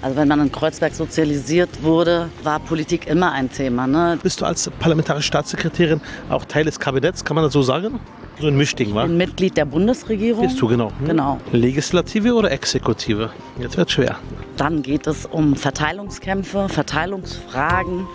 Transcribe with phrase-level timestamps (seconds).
[0.00, 3.86] Also wenn man in Kreuzberg sozialisiert wurde, war Politik immer ein Thema.
[3.86, 4.18] Ne?
[4.22, 7.98] Bist du als parlamentarische Staatssekretärin auch Teil des Kabinetts, kann man das so sagen?
[8.40, 9.02] So ein Mischding, wa?
[9.02, 10.46] Ich bin Mitglied der Bundesregierung.
[10.46, 10.92] Bist du, genau.
[11.00, 11.06] Hm?
[11.08, 11.40] Genau.
[11.50, 13.30] Legislative oder Exekutive?
[13.58, 14.16] Jetzt wird schwer.
[14.56, 18.06] Dann geht es um Verteilungskämpfe, Verteilungsfragen.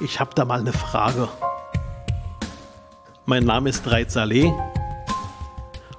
[0.00, 1.28] Ich habe da mal eine Frage.
[3.26, 4.50] Mein Name ist Reit Saleh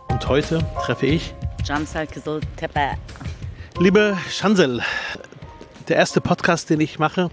[0.08, 2.92] und heute treffe ich Kizil Tepe.
[3.80, 4.82] Liebe Chansel,
[5.88, 7.30] der erste Podcast, den ich mache,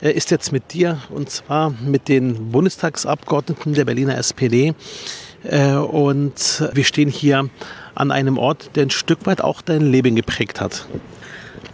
[0.00, 4.74] äh, ist jetzt mit dir und zwar mit den Bundestagsabgeordneten der Berliner SPD.
[5.44, 7.48] Äh, und wir stehen hier
[7.94, 10.86] an einem Ort, der ein Stück weit auch dein Leben geprägt hat.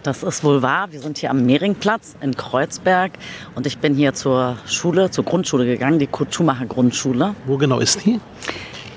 [0.03, 0.93] Das ist wohl wahr.
[0.93, 3.12] Wir sind hier am Mehringplatz in Kreuzberg
[3.55, 7.34] und ich bin hier zur Schule, zur Grundschule gegangen, die Kurt Schumacher Grundschule.
[7.47, 8.20] Wo genau ist die?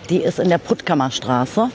[0.09, 1.70] Die ist in der Puttkammerstraße,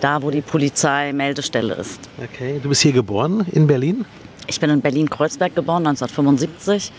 [0.00, 1.98] da wo die Polizeimeldestelle ist.
[2.22, 4.04] Okay, du bist hier geboren in Berlin?
[4.46, 6.92] Ich bin in Berlin-Kreuzberg geboren, 1975,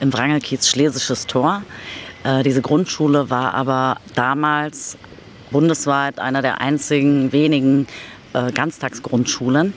[0.00, 1.62] im Wrangelkiez Schlesisches Tor.
[2.24, 4.98] Äh, diese Grundschule war aber damals
[5.50, 7.86] bundesweit einer der einzigen wenigen
[8.34, 9.72] äh, Ganztagsgrundschulen.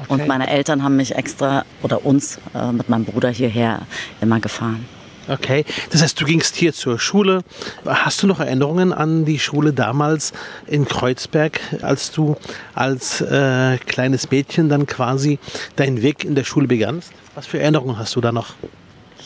[0.00, 0.06] Okay.
[0.08, 3.82] Und meine Eltern haben mich extra oder uns äh, mit meinem Bruder hierher
[4.20, 4.84] immer gefahren.
[5.28, 7.42] Okay, das heißt, du gingst hier zur Schule.
[7.86, 10.32] Hast du noch Erinnerungen an die Schule damals
[10.66, 12.36] in Kreuzberg, als du
[12.74, 15.38] als äh, kleines Mädchen dann quasi
[15.76, 17.12] deinen Weg in der Schule begannst?
[17.34, 18.54] Was für Erinnerungen hast du da noch?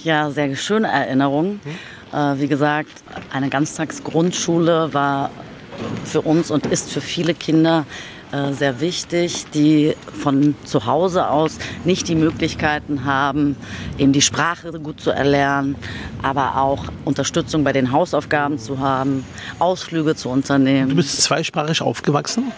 [0.04, 1.60] Ja, sehr schöne Erinnerungen.
[2.12, 2.18] Hm?
[2.18, 5.30] Äh, wie gesagt, eine Ganztagsgrundschule war
[6.04, 7.86] für uns und ist für viele Kinder
[8.36, 13.56] äh, sehr wichtig, die von zu Hause aus nicht die Möglichkeiten haben,
[13.98, 15.76] eben die Sprache gut zu erlernen,
[16.22, 19.24] aber auch Unterstützung bei den Hausaufgaben zu haben,
[19.58, 20.90] Ausflüge zu unternehmen.
[20.90, 22.52] Du bist zweisprachig aufgewachsen?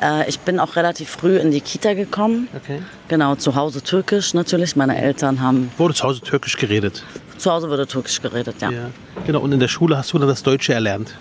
[0.00, 2.48] Äh, ich bin auch relativ früh in die Kita gekommen.
[2.54, 2.80] Okay.
[3.08, 4.76] Genau, zu Hause Türkisch natürlich.
[4.76, 5.70] Meine Eltern haben.
[5.78, 7.04] Wurde zu Hause Türkisch geredet?
[7.38, 8.70] Zu Hause wurde Türkisch geredet, ja.
[8.70, 8.90] ja.
[9.26, 11.14] Genau, und in der Schule hast du dann das Deutsche erlernt?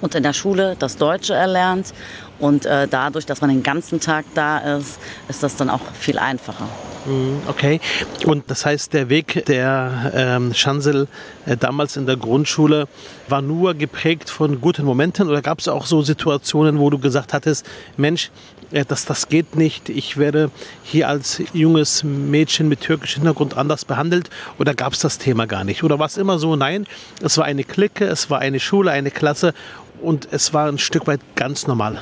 [0.00, 1.92] Und in der Schule das Deutsche erlernt
[2.38, 4.98] und äh, dadurch, dass man den ganzen Tag da ist,
[5.28, 6.68] ist das dann auch viel einfacher.
[7.06, 7.80] Mhm, okay.
[8.26, 11.08] Und das heißt, der Weg der ähm, Schanzel
[11.46, 12.86] äh, damals in der Grundschule
[13.28, 17.32] war nur geprägt von guten Momenten oder gab es auch so Situationen, wo du gesagt
[17.32, 17.66] hattest,
[17.96, 18.30] Mensch,
[18.70, 20.50] äh, das, das geht nicht, ich werde
[20.84, 25.64] hier als junges Mädchen mit türkischem Hintergrund anders behandelt oder gab es das Thema gar
[25.64, 25.82] nicht?
[25.82, 26.86] Oder war es immer so, nein,
[27.20, 29.54] es war eine Clique, es war eine Schule, eine Klasse
[30.02, 32.00] und es war ein Stück weit ganz normal?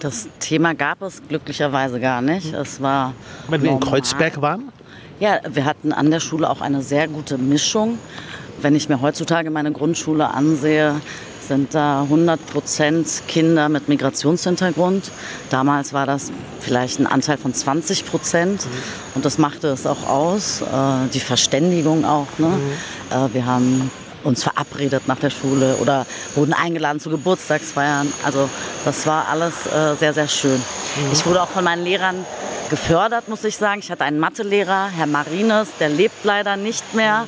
[0.00, 2.52] Das Thema gab es glücklicherweise gar nicht.
[2.52, 3.14] Es war.
[3.48, 4.72] Wenn wir in Kreuzberg waren?
[5.18, 7.98] Ja, wir hatten an der Schule auch eine sehr gute Mischung.
[8.60, 11.00] Wenn ich mir heutzutage meine Grundschule ansehe,
[11.48, 15.10] sind da 100 Prozent Kinder mit Migrationshintergrund.
[15.50, 18.66] Damals war das vielleicht ein Anteil von 20 Prozent
[19.14, 20.60] und das machte es auch aus.
[20.60, 22.26] Äh, die Verständigung auch.
[22.38, 22.48] Ne?
[22.48, 23.16] Mhm.
[23.16, 23.90] Äh, wir haben
[24.24, 28.12] uns verabredet nach der Schule oder wurden eingeladen zu Geburtstagsfeiern.
[28.24, 28.48] Also
[28.84, 30.56] das war alles äh, sehr, sehr schön.
[30.56, 31.12] Mhm.
[31.12, 32.24] Ich wurde auch von meinen Lehrern
[32.70, 33.80] gefördert, muss ich sagen.
[33.80, 37.26] Ich hatte einen Mathelehrer, Herr Marines, der lebt leider nicht mehr,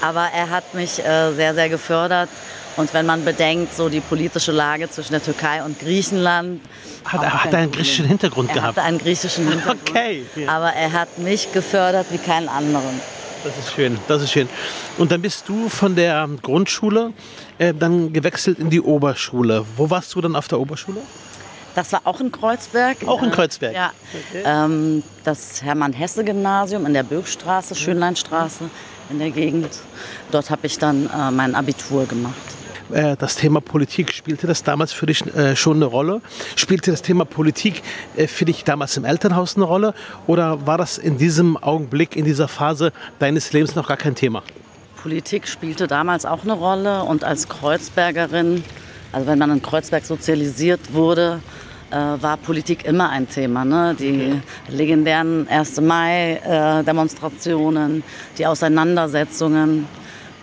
[0.00, 2.28] aber er hat mich äh, sehr, sehr gefördert.
[2.76, 6.60] Und wenn man bedenkt, so die politische Lage zwischen der Türkei und Griechenland.
[7.04, 8.76] Hat, er hat einen griechischen Hintergrund er gehabt?
[8.76, 9.80] Er hatte einen griechischen Hintergrund.
[9.90, 10.24] Okay.
[10.46, 13.00] Aber er hat mich gefördert wie keinen anderen.
[13.44, 14.48] Das ist schön, das ist schön.
[14.98, 17.12] Und dann bist du von der Grundschule
[17.58, 19.64] äh, dann gewechselt in die Oberschule.
[19.76, 21.00] Wo warst du dann auf der Oberschule?
[21.74, 22.96] Das war auch in Kreuzberg.
[23.06, 23.74] Auch in Kreuzberg?
[23.74, 23.92] Ja.
[24.30, 24.42] Okay.
[24.44, 28.68] Ähm, das Hermann-Hesse-Gymnasium in der Bürgstraße, Schönleinstraße
[29.10, 29.70] in der Gegend.
[30.32, 32.34] Dort habe ich dann äh, mein Abitur gemacht.
[32.92, 36.20] Äh, das Thema Politik, spielte das damals für dich äh, schon eine Rolle?
[36.56, 37.82] Spielte das Thema Politik
[38.16, 39.94] äh, für dich damals im Elternhaus eine Rolle?
[40.26, 44.42] Oder war das in diesem Augenblick, in dieser Phase deines Lebens noch gar kein Thema?
[45.02, 48.64] Politik spielte damals auch eine Rolle und als Kreuzbergerin,
[49.12, 51.40] also wenn man in Kreuzberg sozialisiert wurde,
[51.90, 53.64] war Politik immer ein Thema.
[53.64, 53.96] Ne?
[53.98, 54.38] Die
[54.68, 55.80] legendären 1.
[55.80, 58.02] Mai-Demonstrationen,
[58.36, 59.86] die Auseinandersetzungen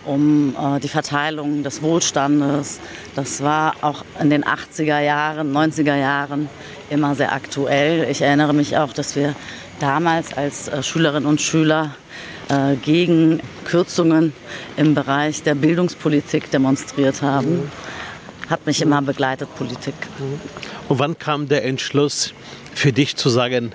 [0.06, 2.80] um äh, die Verteilung des Wohlstandes.
[3.14, 6.48] Das war auch in den 80er Jahren, 90er Jahren
[6.90, 8.08] immer sehr aktuell.
[8.10, 9.34] Ich erinnere mich auch, dass wir
[9.80, 11.94] damals als äh, Schülerinnen und Schüler
[12.48, 14.32] äh, gegen Kürzungen
[14.76, 17.70] im Bereich der Bildungspolitik demonstriert haben.
[18.48, 19.94] Hat mich immer begleitet, Politik.
[20.88, 22.32] Und wann kam der Entschluss
[22.74, 23.72] für dich zu sagen,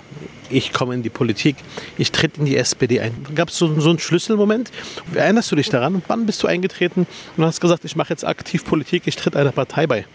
[0.50, 1.56] ich komme in die Politik,
[1.98, 3.26] ich trete in die SPD ein.
[3.36, 4.72] Gab es so, so einen Schlüsselmoment?
[5.14, 6.02] Erinnerst du dich daran?
[6.08, 9.52] Wann bist du eingetreten und hast gesagt, ich mache jetzt aktiv Politik, ich trete einer
[9.52, 10.06] Partei bei?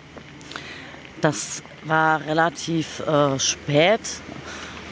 [1.20, 4.00] Das war relativ äh, spät,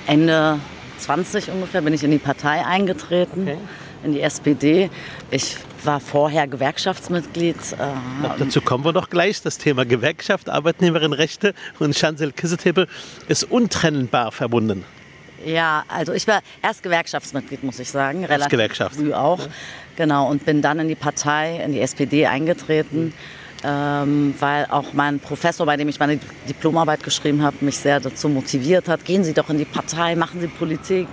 [0.07, 0.59] Ende
[0.99, 3.59] 20 ungefähr bin ich in die Partei eingetreten, Okay.
[4.05, 4.91] in die SPD.
[5.31, 7.57] Ich war vorher Gewerkschaftsmitglied.
[7.73, 9.43] Äh, Dazu kommen wir doch gleich.
[9.43, 12.87] Das Thema Gewerkschaft, Arbeitnehmerinnenrechte und Chancel Kissetepe
[13.29, 14.85] ist untrennbar verbunden.
[15.45, 18.25] Ja, also ich war erst Gewerkschaftsmitglied, muss ich sagen.
[18.25, 18.97] Relativ Gewerkschaft.
[18.97, 19.41] früh auch.
[19.97, 23.13] Genau, und bin dann in die Partei, in die SPD eingetreten,
[23.63, 28.29] ähm, weil auch mein Professor, bei dem ich meine Diplomarbeit geschrieben habe, mich sehr dazu
[28.29, 29.05] motiviert hat.
[29.05, 31.09] Gehen Sie doch in die Partei, machen Sie Politik.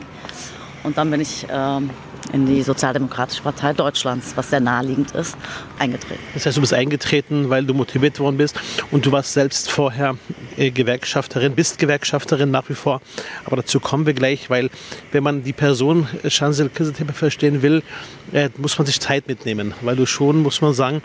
[0.83, 1.89] Und dann bin ich ähm,
[2.33, 5.35] in die Sozialdemokratische Partei Deutschlands, was sehr naheliegend ist,
[5.79, 6.21] eingetreten.
[6.33, 8.59] Das heißt, du bist eingetreten, weil du motiviert worden bist
[8.91, 10.15] und du warst selbst vorher
[10.57, 13.01] äh, Gewerkschafterin, bist Gewerkschafterin nach wie vor.
[13.45, 14.69] Aber dazu kommen wir gleich, weil
[15.11, 17.83] wenn man die Person äh, Chancel Kissetepe verstehen will,
[18.31, 21.01] äh, muss man sich Zeit mitnehmen, weil du schon, muss man sagen,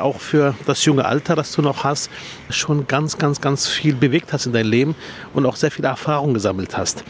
[0.00, 2.10] auch für das junge Alter, das du noch hast,
[2.50, 4.94] schon ganz, ganz, ganz viel bewegt hast in deinem Leben
[5.32, 7.04] und auch sehr viel Erfahrung gesammelt hast.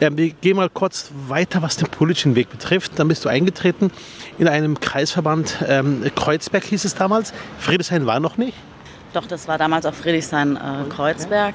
[0.00, 2.92] Ähm, wir gehen mal kurz weiter, was den politischen Weg betrifft.
[2.98, 3.90] Dann bist du eingetreten
[4.38, 7.32] in einem Kreisverband ähm, Kreuzberg hieß es damals.
[7.58, 8.54] Friedrichshain war noch nicht.
[9.12, 11.54] Doch, das war damals auf Friedrichshain-Kreuzberg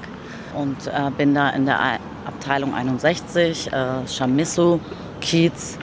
[0.54, 4.80] und äh, bin da in der Ei- Abteilung 61, äh, Chamisso,
[5.20, 5.78] Kiez,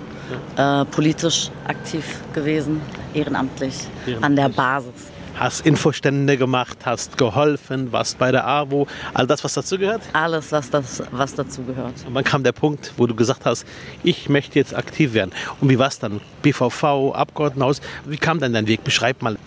[0.57, 2.03] äh, politisch aktiv
[2.33, 2.81] gewesen,
[3.13, 3.75] ehrenamtlich,
[4.21, 5.10] an der Basis.
[5.35, 10.01] Hast Infostände gemacht, hast geholfen, warst bei der AWO, all das, was dazu gehört.
[10.13, 11.93] Alles, was, das, was dazu gehört.
[12.05, 13.65] Und dann kam der Punkt, wo du gesagt hast,
[14.03, 15.31] ich möchte jetzt aktiv werden.
[15.59, 16.21] Und wie war es dann?
[16.41, 17.81] BVV, Abgeordnetenhaus.
[18.05, 18.83] Wie kam dann dein Weg?
[18.83, 19.37] Beschreib mal.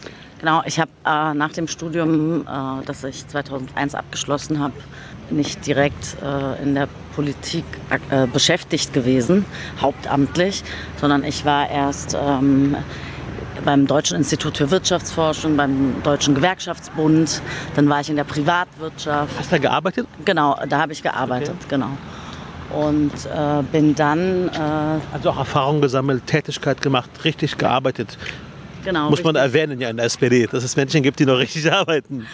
[0.40, 4.74] Genau, ich habe äh, nach dem Studium, äh, das ich 2001 abgeschlossen habe,
[5.30, 7.64] nicht direkt äh, in der Politik
[8.10, 9.46] äh, beschäftigt gewesen,
[9.80, 10.62] hauptamtlich,
[11.00, 12.76] sondern ich war erst ähm,
[13.64, 17.40] beim Deutschen Institut für Wirtschaftsforschung, beim Deutschen Gewerkschaftsbund,
[17.74, 19.32] dann war ich in der Privatwirtschaft.
[19.38, 20.06] Hast du da gearbeitet?
[20.24, 21.88] Genau, da habe ich gearbeitet, genau.
[22.70, 28.18] Und äh, bin dann, äh, Also auch Erfahrung gesammelt, Tätigkeit gemacht, richtig gearbeitet.
[28.84, 29.10] genau.
[29.10, 31.70] Muss man richtig- erwähnen ja in der SPD, dass es Menschen gibt, die noch richtig
[31.72, 32.26] arbeiten.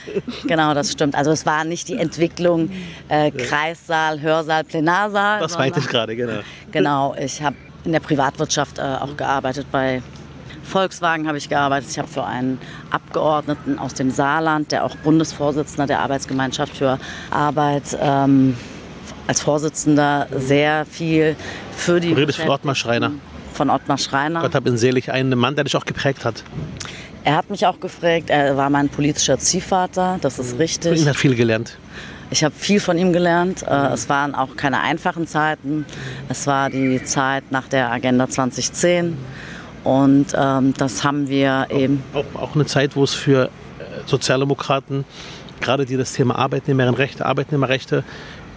[0.46, 1.14] Genau, das stimmt.
[1.14, 2.70] Also es war nicht die Entwicklung
[3.08, 5.40] äh, Kreissaal, Hörsaal, Plenarsaal.
[5.40, 6.40] Das meinte ich gerade, genau.
[6.72, 9.66] Genau, ich habe in der Privatwirtschaft äh, auch gearbeitet.
[9.70, 10.02] Bei
[10.70, 11.90] Volkswagen habe ich gearbeitet.
[11.90, 12.58] Ich habe für einen
[12.90, 16.98] Abgeordneten aus dem Saarland, der auch Bundesvorsitzender der Arbeitsgemeinschaft für
[17.30, 18.56] Arbeit, ähm,
[19.26, 21.36] als Vorsitzender sehr viel
[21.76, 22.10] für die.
[22.14, 23.12] Du redest von Ottmar Schreiner.
[23.52, 24.40] Von Ottmar Schreiner.
[24.40, 26.42] Gott hab ihn selig, einen Mann, der dich auch geprägt hat.
[27.24, 31.02] Er hat mich auch gefragt, er war mein politischer Ziehvater, das ist Von richtig.
[31.02, 31.76] ihm hat viel gelernt.
[32.30, 33.62] Ich habe viel von ihm gelernt.
[33.66, 35.84] Äh, Es waren auch keine einfachen Zeiten.
[36.28, 39.18] Es war die Zeit nach der Agenda 2010.
[39.84, 43.48] Und ähm, das haben wir eben, Auch, auch eine Zeit, wo es für äh,
[44.06, 45.04] Sozialdemokraten,
[45.60, 48.04] gerade die das Thema Arbeitnehmerinnenrechte, Arbeitnehmerrechte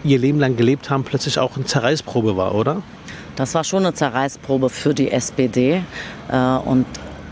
[0.04, 2.84] ihr Leben lang gelebt haben, plötzlich auch eine Zerreißprobe war, oder?
[3.36, 5.84] das war schon eine Zerreißprobe für die SPD.
[6.32, 6.86] Äh, Und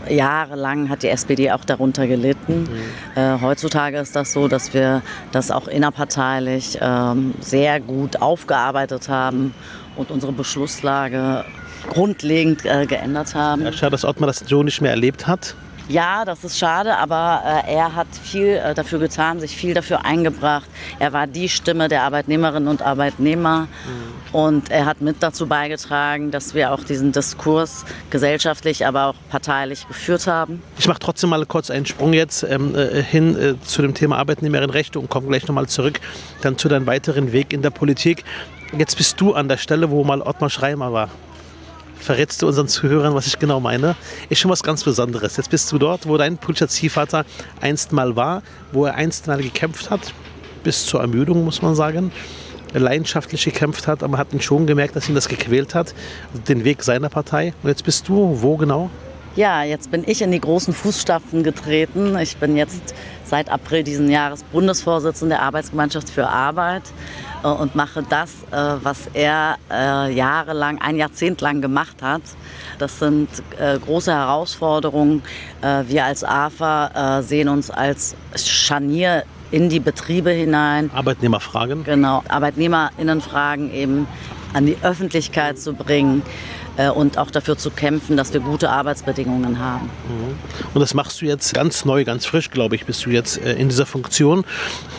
[0.08, 2.68] jahrelang hat die SPD auch darunter gelitten.
[3.14, 9.54] Äh, heutzutage ist das so, dass wir das auch innerparteilich ähm, sehr gut aufgearbeitet haben
[9.94, 11.44] und unsere Beschlusslage
[11.88, 13.62] grundlegend äh, geändert haben.
[13.62, 15.54] Ja, schade, dass Ottmar das so nicht mehr erlebt hat.
[15.88, 20.04] Ja, das ist schade, aber äh, er hat viel äh, dafür getan, sich viel dafür
[20.04, 20.66] eingebracht.
[20.98, 23.66] Er war die Stimme der Arbeitnehmerinnen und Arbeitnehmer
[24.32, 29.86] und er hat mit dazu beigetragen, dass wir auch diesen Diskurs gesellschaftlich, aber auch parteilich
[29.86, 30.62] geführt haben.
[30.78, 34.16] Ich mache trotzdem mal kurz einen Sprung jetzt ähm, äh, hin äh, zu dem Thema
[34.18, 36.00] Arbeitnehmerinnenrechte und komme gleich nochmal zurück
[36.40, 38.24] dann zu deinem weiteren Weg in der Politik.
[38.76, 41.10] Jetzt bist du an der Stelle, wo mal Ottmar Schreimer war.
[42.02, 43.94] Verrätst du unseren Zuhörern, was ich genau meine?
[44.28, 45.36] Ist schon was ganz Besonderes.
[45.36, 47.24] Jetzt bist du dort, wo dein politischer Ziehvater
[47.60, 48.42] einst mal war,
[48.72, 50.12] wo er einst mal gekämpft hat,
[50.64, 52.10] bis zur Ermüdung, muss man sagen.
[52.72, 55.94] Leidenschaftlich gekämpft hat, aber man hat ihn schon gemerkt, dass ihn das gequält hat,
[56.48, 57.54] den Weg seiner Partei.
[57.62, 58.90] Und jetzt bist du wo genau?
[59.34, 62.18] Ja, jetzt bin ich in die großen Fußstapfen getreten.
[62.18, 66.82] Ich bin jetzt seit April diesen Jahres Bundesvorsitzende der Arbeitsgemeinschaft für Arbeit
[67.42, 72.20] äh, und mache das, äh, was er äh, jahrelang, ein Jahrzehnt lang gemacht hat.
[72.78, 73.28] Das sind
[73.86, 75.22] große Herausforderungen.
[75.86, 79.22] Wir als AFA sehen uns als Scharnier
[79.52, 80.90] in die Betriebe hinein.
[80.92, 81.84] Arbeitnehmerfragen.
[81.84, 84.08] Genau, Arbeitnehmerinnenfragen eben
[84.52, 86.22] an die Öffentlichkeit zu bringen
[86.94, 89.90] und auch dafür zu kämpfen, dass wir gute Arbeitsbedingungen haben.
[90.74, 93.52] Und das machst du jetzt ganz neu, ganz frisch, glaube ich, bist du jetzt äh,
[93.54, 94.44] in dieser Funktion.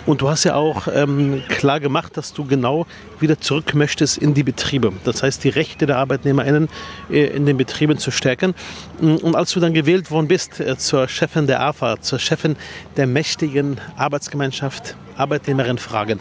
[0.05, 2.85] Und du hast ja auch ähm, klar gemacht, dass du genau
[3.19, 4.91] wieder zurück möchtest in die Betriebe.
[5.03, 6.69] Das heißt, die Rechte der ArbeitnehmerInnen
[7.09, 8.53] äh, in den Betrieben zu stärken.
[8.99, 12.55] Und als du dann gewählt worden bist äh, zur Chefin der AFA, zur Chefin
[12.97, 16.19] der mächtigen Arbeitsgemeinschaft Arbeitnehmerinnenfragen,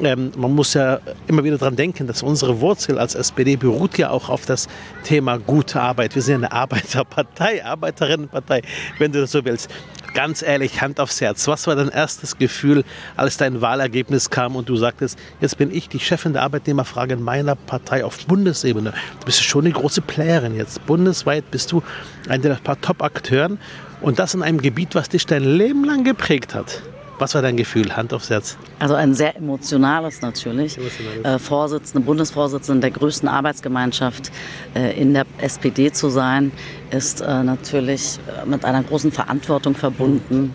[0.00, 4.10] ähm, man muss ja immer wieder daran denken, dass unsere Wurzel als SPD beruht ja
[4.10, 4.68] auch auf das
[5.04, 6.14] Thema gute Arbeit.
[6.14, 8.62] Wir sind eine Arbeiterpartei, Arbeiterinnenpartei,
[8.98, 9.70] wenn du das so willst.
[10.14, 12.84] Ganz ehrlich, Hand aufs Herz, was war dein erstes Gefühl,
[13.16, 17.22] als dein Wahlergebnis kam und du sagtest, jetzt bin ich die Chefin der Arbeitnehmerfrage in
[17.22, 18.92] meiner Partei auf Bundesebene.
[19.20, 20.86] Du bist schon eine große Playerin jetzt.
[20.86, 21.82] Bundesweit bist du
[22.28, 23.58] einer der paar Top-Akteuren
[24.00, 26.82] und das in einem Gebiet, was dich dein Leben lang geprägt hat.
[27.18, 27.96] Was war dein Gefühl?
[27.96, 28.58] Hand aufs Herz.
[28.78, 30.76] Also ein sehr emotionales natürlich.
[30.76, 31.24] Emotionales.
[31.24, 34.30] Äh, Vorsitzende, Bundesvorsitzende der größten Arbeitsgemeinschaft
[34.74, 36.52] äh, in der SPD zu sein,
[36.90, 40.54] ist äh, natürlich äh, mit einer großen Verantwortung verbunden,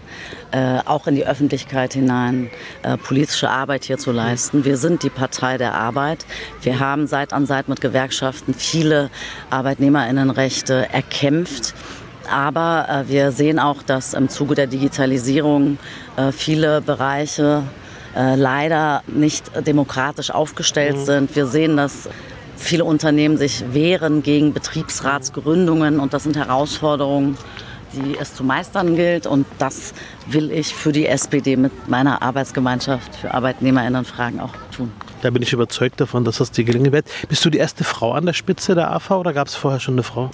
[0.52, 2.50] äh, auch in die Öffentlichkeit hinein
[2.84, 4.64] äh, politische Arbeit hier zu leisten.
[4.64, 6.26] Wir sind die Partei der Arbeit.
[6.62, 9.10] Wir haben Seit an Seit mit Gewerkschaften viele
[9.50, 11.74] Arbeitnehmerinnenrechte erkämpft.
[12.32, 15.78] Aber äh, wir sehen auch, dass im Zuge der Digitalisierung
[16.16, 17.64] äh, viele Bereiche
[18.16, 21.06] äh, leider nicht demokratisch aufgestellt mhm.
[21.06, 21.36] sind.
[21.36, 22.10] Wir sehen, dass
[22.58, 27.38] viele Unternehmen sich wehren gegen Betriebsratsgründungen und das sind Herausforderungen,
[27.94, 29.28] die es zu meistern gilt.
[29.28, 29.94] Und das
[30.28, 34.92] will ich für die SPD mit meiner Arbeitsgemeinschaft für Arbeitnehmerinnenfragen auch tun.
[35.22, 37.06] Da bin ich überzeugt davon, dass das dir gelingen wird.
[37.30, 39.96] Bist du die erste Frau an der Spitze der AV oder gab es vorher schon
[39.96, 40.32] eine Frau?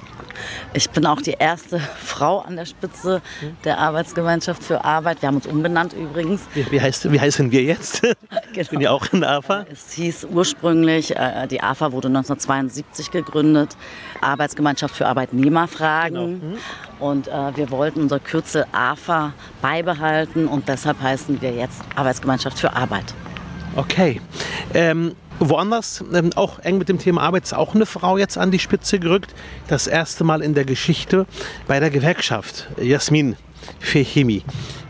[0.74, 3.22] Ich bin auch die erste Frau an der Spitze
[3.65, 5.22] der Arbeitsgemeinschaft für Arbeit.
[5.22, 6.41] Wir haben uns umbenannt übrigens.
[6.53, 8.01] Wie, wie, heißt, wie heißen wir jetzt?
[8.01, 8.13] Genau.
[8.56, 9.65] Ich bin ja auch in der AFA.
[9.72, 13.77] Es hieß ursprünglich, äh, die AFA wurde 1972 gegründet,
[14.20, 16.41] Arbeitsgemeinschaft für Arbeitnehmerfragen.
[16.41, 16.53] Genau.
[16.53, 16.58] Mhm.
[17.00, 22.75] Und äh, wir wollten unser Kürzel AFA beibehalten und deshalb heißen wir jetzt Arbeitsgemeinschaft für
[22.75, 23.13] Arbeit.
[23.77, 24.19] Okay.
[24.74, 28.50] Ähm, woanders, ähm, auch eng mit dem Thema Arbeit, ist auch eine Frau jetzt an
[28.50, 29.36] die Spitze gerückt.
[29.67, 31.27] Das erste Mal in der Geschichte
[31.67, 33.36] bei der Gewerkschaft, Jasmin
[33.79, 34.43] Fehimi.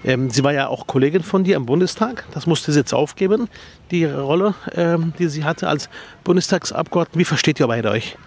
[0.05, 2.23] Ähm, sie war ja auch Kollegin von dir im Bundestag.
[2.33, 3.49] Das musste sie jetzt aufgeben,
[3.91, 5.89] die Rolle, ähm, die sie hatte als
[6.23, 7.19] Bundestagsabgeordnete.
[7.19, 8.17] Wie versteht ihr beide euch?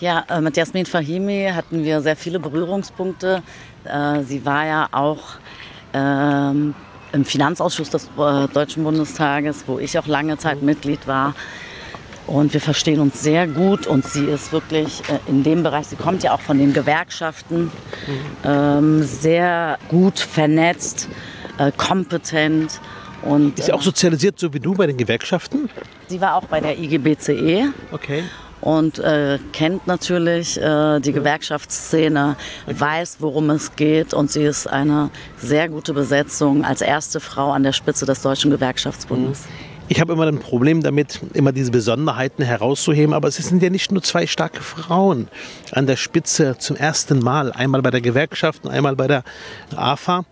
[0.00, 3.42] Ja, äh, mit Jasmin Fahimi hatten wir sehr viele Berührungspunkte.
[3.84, 5.22] Äh, sie war ja auch
[5.94, 6.74] ähm,
[7.14, 10.66] im Finanzausschuss des äh, Deutschen Bundestages, wo ich auch lange Zeit mhm.
[10.66, 11.34] Mitglied war.
[12.26, 15.96] Und wir verstehen uns sehr gut und sie ist wirklich äh, in dem Bereich, sie
[15.96, 17.70] kommt ja auch von den Gewerkschaften, mhm.
[18.44, 21.08] ähm, sehr gut vernetzt,
[21.58, 22.80] äh, kompetent.
[23.22, 25.70] Und, ist sie auch sozialisiert, so wie du bei den Gewerkschaften?
[26.08, 27.72] Sie war auch bei der IGBCE.
[27.92, 28.24] Okay
[28.64, 34.14] und äh, kennt natürlich äh, die Gewerkschaftsszene, weiß, worum es geht.
[34.14, 38.50] Und sie ist eine sehr gute Besetzung als erste Frau an der Spitze des Deutschen
[38.50, 39.42] Gewerkschaftsbundes.
[39.42, 39.74] Mhm.
[39.88, 43.92] Ich habe immer ein Problem damit, immer diese Besonderheiten herauszuheben, aber es sind ja nicht
[43.92, 45.28] nur zwei starke Frauen
[45.72, 49.24] an der Spitze zum ersten Mal, einmal bei der Gewerkschaft und einmal bei der
[49.76, 50.24] AFA,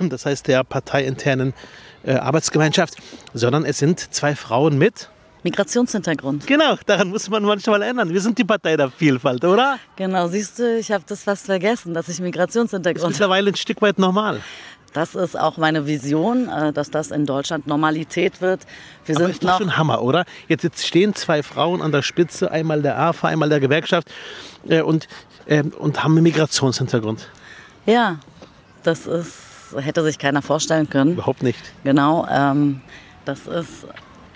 [0.00, 1.54] das heißt der parteiinternen
[2.02, 2.96] äh, Arbeitsgemeinschaft,
[3.32, 5.08] sondern es sind zwei Frauen mit
[5.42, 6.46] Migrationshintergrund.
[6.46, 8.10] Genau, daran muss man manchmal ändern.
[8.12, 9.78] Wir sind die Partei der Vielfalt, oder?
[9.96, 13.12] Genau, siehst du, ich habe das fast vergessen, dass ich Migrationshintergrund habe.
[13.12, 14.40] Mittlerweile ein Stück weit normal.
[14.92, 18.62] Das ist auch meine Vision, äh, dass das in Deutschland Normalität wird.
[19.06, 20.24] Wir Aber sind ist doch schon Hammer, oder?
[20.48, 24.10] Jetzt, jetzt stehen zwei Frauen an der Spitze, einmal der AFA, einmal der Gewerkschaft
[24.68, 25.06] äh, und,
[25.46, 27.28] äh, und haben einen Migrationshintergrund.
[27.86, 28.18] Ja,
[28.82, 29.34] das ist,
[29.78, 31.12] hätte sich keiner vorstellen können.
[31.12, 31.58] Überhaupt nicht.
[31.84, 32.80] Genau, ähm,
[33.24, 33.86] das ist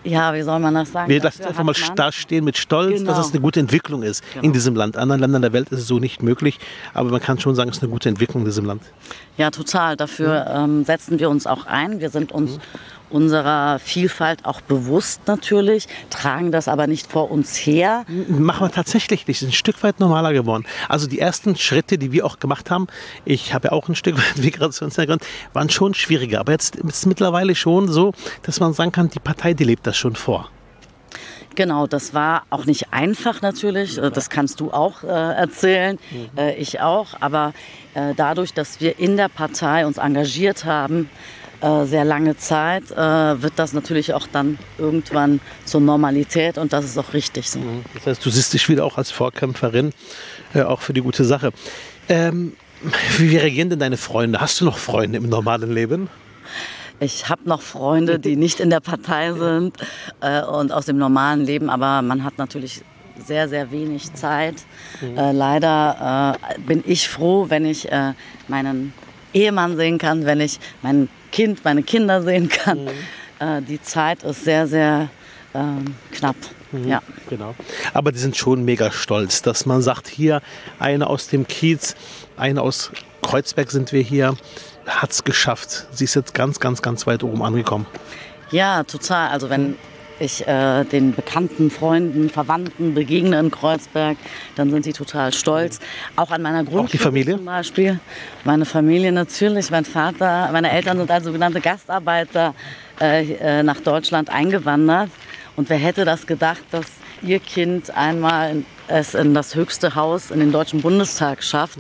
[0.05, 1.09] ja, wie soll man das sagen?
[1.09, 3.11] Wir lassen einfach mal da stehen mit Stolz, genau.
[3.11, 4.45] dass es eine gute Entwicklung ist genau.
[4.45, 4.97] in diesem Land.
[4.97, 6.59] In anderen Ländern der Welt ist es so nicht möglich,
[6.93, 8.83] aber man kann schon sagen, es ist eine gute Entwicklung in diesem Land.
[9.37, 9.97] Ja, total.
[9.97, 12.01] Dafür ähm, setzen wir uns auch ein.
[12.01, 12.61] Wir sind uns mhm
[13.15, 18.05] unserer Vielfalt auch bewusst natürlich, tragen das aber nicht vor uns her.
[18.29, 19.41] Machen wir tatsächlich nicht.
[19.41, 20.65] Ist ein Stück weit normaler geworden.
[20.89, 22.89] Also die ersten Schritte, die wir auch gemacht haben,
[23.25, 26.41] ich habe ja auch ein Stück weit Migrationshintergrund, waren schon schwieriger.
[26.41, 29.87] Aber jetzt ist es mittlerweile schon so, dass man sagen kann, die Partei, die lebt
[29.87, 30.51] das schon vor.
[31.55, 33.95] Genau, das war auch nicht einfach natürlich.
[33.95, 36.37] Das kannst du auch äh, erzählen, mhm.
[36.37, 37.15] äh, ich auch.
[37.21, 37.53] Aber
[37.95, 41.09] äh, dadurch, dass wir in der Partei uns engagiert haben,
[41.61, 42.97] äh, sehr lange Zeit, äh,
[43.43, 47.59] wird das natürlich auch dann irgendwann zur Normalität und das ist auch richtig so.
[47.61, 47.85] Mhm.
[47.95, 49.93] Das heißt, du siehst dich wieder auch als Vorkämpferin,
[50.55, 51.53] äh, auch für die gute Sache.
[52.09, 52.53] Ähm,
[53.19, 54.41] wie reagieren denn deine Freunde?
[54.41, 56.09] Hast du noch Freunde im normalen Leben?
[57.01, 59.77] Ich habe noch Freunde, die nicht in der Partei sind
[60.21, 62.83] äh, und aus dem normalen Leben, aber man hat natürlich
[63.19, 64.57] sehr, sehr wenig Zeit.
[65.01, 65.17] Mhm.
[65.17, 68.13] Äh, leider äh, bin ich froh, wenn ich äh,
[68.49, 68.93] meinen
[69.33, 72.85] Ehemann sehen kann, wenn ich mein Kind, meine Kinder sehen kann.
[72.85, 72.91] Mhm.
[73.41, 75.09] Äh, die Zeit ist sehr, sehr
[75.53, 76.37] ähm, knapp.
[76.71, 77.03] Mhm, ja.
[77.29, 77.57] Genau.
[77.93, 80.43] Aber die sind schon mega stolz, dass man sagt, hier
[80.79, 81.97] eine aus dem Kiez,
[82.37, 84.37] eine aus Kreuzberg sind wir hier,
[84.87, 85.89] hat es geschafft.
[85.91, 87.87] Sie ist jetzt ganz, ganz, ganz weit oben angekommen.
[88.53, 89.31] Ja, total.
[89.31, 89.75] Also wenn
[90.21, 94.17] ich äh, den bekannten Freunden, Verwandten begegne in Kreuzberg,
[94.57, 95.81] dann sind die total stolz.
[96.17, 97.37] Auch an meiner Grundschule Auch die Familie?
[97.37, 98.01] zum Beispiel.
[98.45, 102.55] Meine Familie natürlich, mein Vater, meine Eltern sind als sogenannte Gastarbeiter
[103.01, 105.11] äh, äh, nach Deutschland eingewandert.
[105.57, 106.87] Und wer hätte das gedacht, dass
[107.23, 111.79] ihr Kind einmal es in das höchste Haus in den Deutschen Bundestag schafft.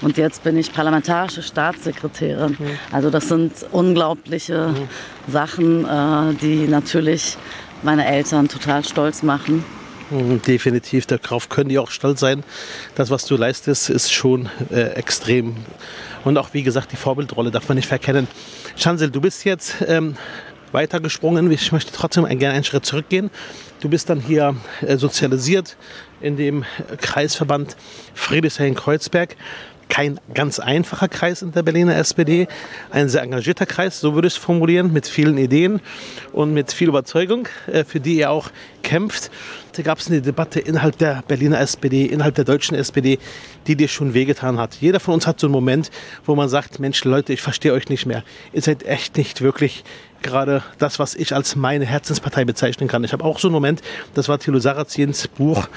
[0.00, 2.56] Und jetzt bin ich parlamentarische Staatssekretärin.
[2.90, 4.74] Also das sind unglaubliche
[5.28, 7.36] Sachen, äh, die natürlich
[7.82, 9.64] meine Eltern total stolz machen.
[10.10, 12.42] Mhm, Definitiv, darauf können die auch stolz sein.
[12.94, 15.56] Das, was du leistest, ist schon äh, extrem.
[16.24, 18.26] Und auch, wie gesagt, die Vorbildrolle darf man nicht verkennen.
[18.76, 20.16] Chancel, du bist jetzt ähm,
[20.72, 21.50] weitergesprungen.
[21.50, 23.30] Ich möchte trotzdem gerne einen Schritt zurückgehen.
[23.80, 25.76] Du bist dann hier äh, sozialisiert
[26.20, 26.64] in dem
[27.00, 27.76] Kreisverband
[28.14, 29.36] Friedrichshain-Kreuzberg.
[29.90, 32.48] Kein ganz einfacher Kreis in der Berliner SPD,
[32.90, 35.80] ein sehr engagierter Kreis, so würde ich es formulieren, mit vielen Ideen
[36.32, 38.50] und mit viel Überzeugung, äh, für die er auch
[38.82, 39.30] kämpft.
[39.72, 43.18] Da gab es eine Debatte innerhalb der Berliner SPD, innerhalb der deutschen SPD,
[43.66, 44.76] die dir schon wehgetan hat.
[44.80, 45.90] Jeder von uns hat so einen Moment,
[46.24, 48.24] wo man sagt, Mensch, Leute, ich verstehe euch nicht mehr.
[48.52, 49.84] Ihr seid echt nicht wirklich
[50.22, 53.04] gerade das, was ich als meine Herzenspartei bezeichnen kann.
[53.04, 53.80] Ich habe auch so einen Moment,
[54.14, 55.68] das war Thilo Sarrazins Buch,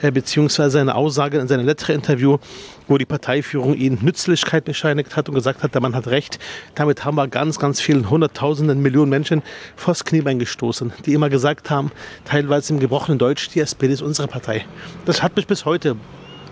[0.00, 2.38] äh, beziehungsweise eine Aussage in seinem Letter-Interview,
[2.86, 6.38] wo die Parteiführung ihn Nützlichkeit bescheinigt hat und gesagt hat, der Mann hat recht.
[6.74, 9.42] Damit haben wir ganz, ganz vielen Hunderttausenden, Millionen Menschen
[9.76, 11.90] vors Kniebein gestoßen, die immer gesagt haben,
[12.24, 14.66] teilweise im gebrochenen Deutsch, die SPD ist unsere Partei.
[15.04, 15.96] Das hat mich bis heute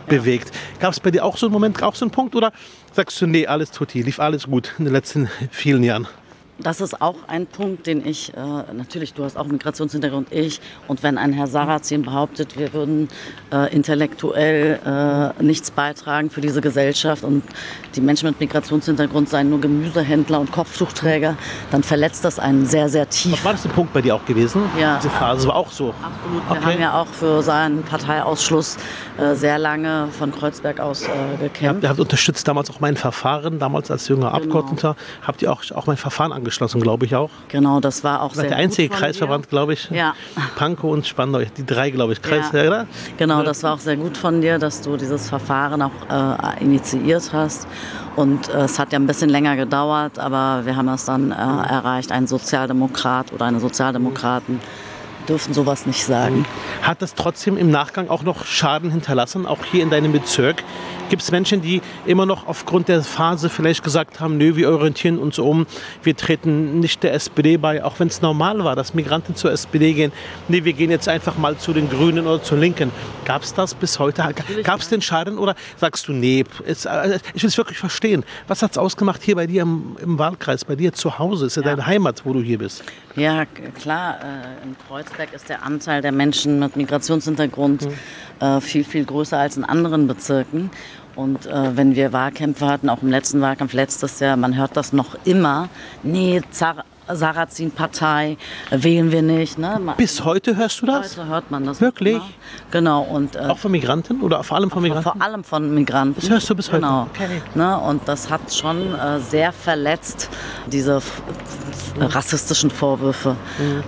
[0.07, 0.53] bewegt.
[0.79, 2.53] Gab es bei dir auch so einen Moment, auch so einen Punkt oder
[2.93, 6.07] sagst du, nee, alles tutti, lief alles gut in den letzten vielen Jahren?
[6.59, 8.41] Das ist auch ein Punkt, den ich, äh,
[8.73, 10.61] natürlich, du hast auch Migrationshintergrund, ich.
[10.89, 13.09] Und wenn ein Herr Sarrazin behauptet, wir würden
[13.53, 14.81] äh, intellektuell
[15.39, 17.43] äh, nichts beitragen für diese Gesellschaft und
[17.95, 21.37] die Menschen mit Migrationshintergrund seien nur Gemüsehändler und Kopftuchträger,
[21.71, 23.45] dann verletzt das einen sehr, sehr tief.
[23.45, 24.63] War das ein Punkt bei dir auch gewesen?
[24.81, 24.97] Ja.
[24.97, 25.91] Diese Phase war auch so.
[26.03, 26.43] Absolut.
[26.49, 26.73] Wir Okay.
[26.75, 28.79] haben ja auch für seinen Parteiausschluss
[29.19, 31.09] äh, sehr lange von Kreuzberg aus äh,
[31.39, 31.83] gekämpft.
[31.83, 34.37] Ihr habt unterstützt damals auch mein Verfahren, damals als junger Genau.
[34.37, 34.97] Abgeordneter.
[35.27, 37.31] Habt ihr auch, auch mein Verfahren angeschlossen, glaube ich auch.
[37.49, 39.07] Genau, das war auch Das war sehr der einzige gut von dir.
[39.13, 39.91] Kreisverband, glaube ich.
[39.91, 40.15] Ja.
[40.57, 42.67] Pankow und Spandau, die drei, glaube ich, Kreis, Ja.
[42.67, 42.87] oder?
[43.17, 47.31] Genau, das war auch sehr gut von dir, dass du dieses Verfahren auch äh, initiiert
[47.33, 47.67] hast.
[48.15, 51.35] Und äh, es hat ja ein bisschen länger gedauert, aber wir haben es dann äh,
[51.35, 52.13] erreicht.
[52.13, 54.61] Ein Sozialdemokrat oder eine Sozialdemokraten
[55.29, 56.47] dürfen sowas nicht sagen.
[56.83, 60.63] Hat das trotzdem im Nachgang auch noch Schaden hinterlassen, auch hier in deinem Bezirk?
[61.09, 65.19] Gibt es Menschen, die immer noch aufgrund der Phase vielleicht gesagt haben, nö, wir orientieren
[65.19, 65.67] uns um,
[66.03, 69.93] wir treten nicht der SPD bei, auch wenn es normal war, dass Migranten zur SPD
[69.93, 70.13] gehen.
[70.49, 72.91] Nee, wir gehen jetzt einfach mal zu den Grünen oder zur Linken.
[73.25, 74.35] Gab es das bis heute?
[74.63, 78.25] Gab es den Schaden oder sagst du, nee, es, äh, ich will es wirklich verstehen.
[78.49, 81.47] Was hat es ausgemacht hier bei dir im, im Wahlkreis, bei dir zu Hause?
[81.47, 82.83] Ist ja, deine Heimat, wo du hier bist.
[83.17, 83.47] Ja,
[83.81, 87.89] klar, äh, in Kreuzberg ist der Anteil der Menschen mit Migrationshintergrund
[88.41, 90.71] äh, viel, viel größer als in anderen Bezirken.
[91.17, 94.93] Und äh, wenn wir Wahlkämpfe hatten, auch im letzten Wahlkampf letztes Jahr, man hört das
[94.93, 95.69] noch immer,
[96.03, 98.37] nee, Zar Sarrazin-Partei
[98.71, 99.59] äh, wählen wir nicht.
[99.59, 99.79] Ne?
[99.81, 101.17] Ma- Bis heute hörst du das?
[101.17, 101.81] Heute hört man das.
[101.81, 102.21] Wirklich?
[102.73, 103.03] Genau.
[103.03, 105.05] Und, äh, Auch von Migranten oder vor allem von Migranten?
[105.13, 106.21] vor allem von Migranten.
[106.21, 106.81] Das hörst du bis heute?
[106.81, 107.07] Genau.
[107.15, 107.41] Okay.
[107.55, 110.29] Ne, und das hat schon äh, sehr verletzt,
[110.67, 111.01] diese
[112.01, 113.37] rassistischen Vorwürfe,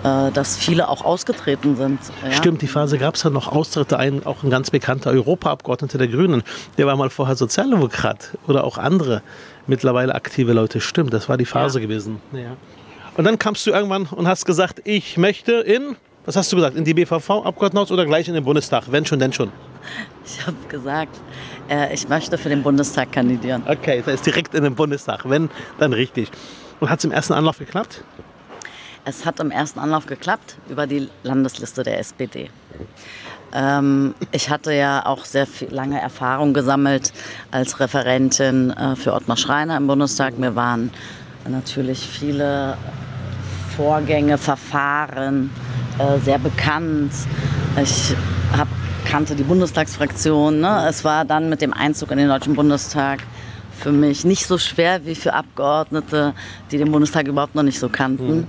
[0.04, 1.98] äh, dass viele auch ausgetreten sind.
[2.22, 2.28] Ja?
[2.28, 2.32] Mhm.
[2.32, 3.98] Stimmt, die Phase gab es ja noch Austritte.
[3.98, 6.42] Ein, auch ein ganz bekannter Europaabgeordneter der Grünen,
[6.76, 9.22] der war mal vorher Sozialdemokrat oder auch andere
[9.66, 10.80] mittlerweile aktive Leute.
[10.80, 11.86] Stimmt, das war die Phase Ja.
[11.86, 12.20] gewesen.
[12.32, 12.56] Ja.
[13.16, 16.76] Und dann kamst du irgendwann und hast gesagt, ich möchte in, was hast du gesagt,
[16.76, 18.84] in die BVV-Abgeordnetenhaus oder gleich in den Bundestag?
[18.90, 19.50] Wenn schon, denn schon.
[20.24, 21.16] Ich habe gesagt,
[21.70, 23.62] äh, ich möchte für den Bundestag kandidieren.
[23.66, 25.28] Okay, das ist direkt in den Bundestag.
[25.28, 26.30] Wenn, dann richtig.
[26.80, 28.04] Und hat es im ersten Anlauf geklappt?
[29.04, 32.50] Es hat im ersten Anlauf geklappt über die Landesliste der SPD.
[33.54, 37.12] Ähm, ich hatte ja auch sehr viel, lange Erfahrung gesammelt
[37.50, 40.38] als Referentin äh, für Ottmar Schreiner im Bundestag.
[40.38, 40.90] Mir waren
[41.48, 42.76] natürlich viele
[43.76, 45.50] Vorgänge, Verfahren
[45.98, 47.12] äh, sehr bekannt.
[47.80, 48.14] Ich
[48.56, 48.68] hab,
[49.06, 50.60] kannte die Bundestagsfraktion.
[50.60, 50.86] Ne?
[50.86, 53.20] Es war dann mit dem Einzug in den Deutschen Bundestag
[53.78, 56.34] für mich nicht so schwer wie für Abgeordnete,
[56.70, 58.46] die den Bundestag überhaupt noch nicht so kannten.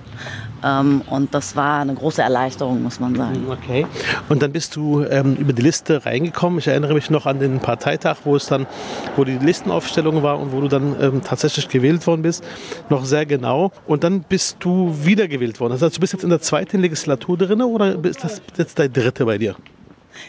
[0.64, 3.46] Ähm, und das war eine große Erleichterung, muss man sagen.
[3.50, 3.86] Okay.
[4.28, 6.60] Und dann bist du ähm, über die Liste reingekommen.
[6.60, 8.68] Ich erinnere mich noch an den Parteitag, wo es dann,
[9.16, 12.44] wo die Listenaufstellung war und wo du dann ähm, tatsächlich gewählt worden bist,
[12.90, 13.72] noch sehr genau.
[13.88, 15.74] Und dann bist du wiedergewählt worden.
[15.74, 18.90] Das heißt, du bist jetzt in der zweiten Legislatur drin oder ist das jetzt deine
[18.90, 19.56] dritte bei dir?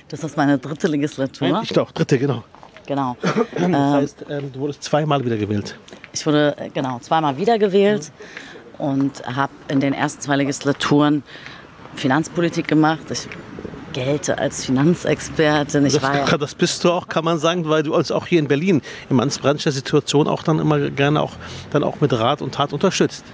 [0.08, 1.60] Das ist meine dritte Legislatur.
[1.64, 2.44] Ich doch, dritte, genau.
[2.90, 3.16] Genau.
[3.56, 5.76] Das heißt, ähm, du wurdest zweimal wiedergewählt.
[6.12, 8.10] Ich wurde äh, genau zweimal wiedergewählt
[8.78, 11.22] und habe in den ersten zwei Legislaturen
[11.94, 13.02] Finanzpolitik gemacht.
[13.10, 13.28] Ich
[13.92, 15.86] gelte als Finanzexpertin.
[15.86, 18.26] Ich das, war ja das bist du auch, kann man sagen, weil du uns auch
[18.26, 21.34] hier in Berlin in mancher Situation auch dann immer gerne auch,
[21.70, 23.24] dann auch mit Rat und Tat unterstützt.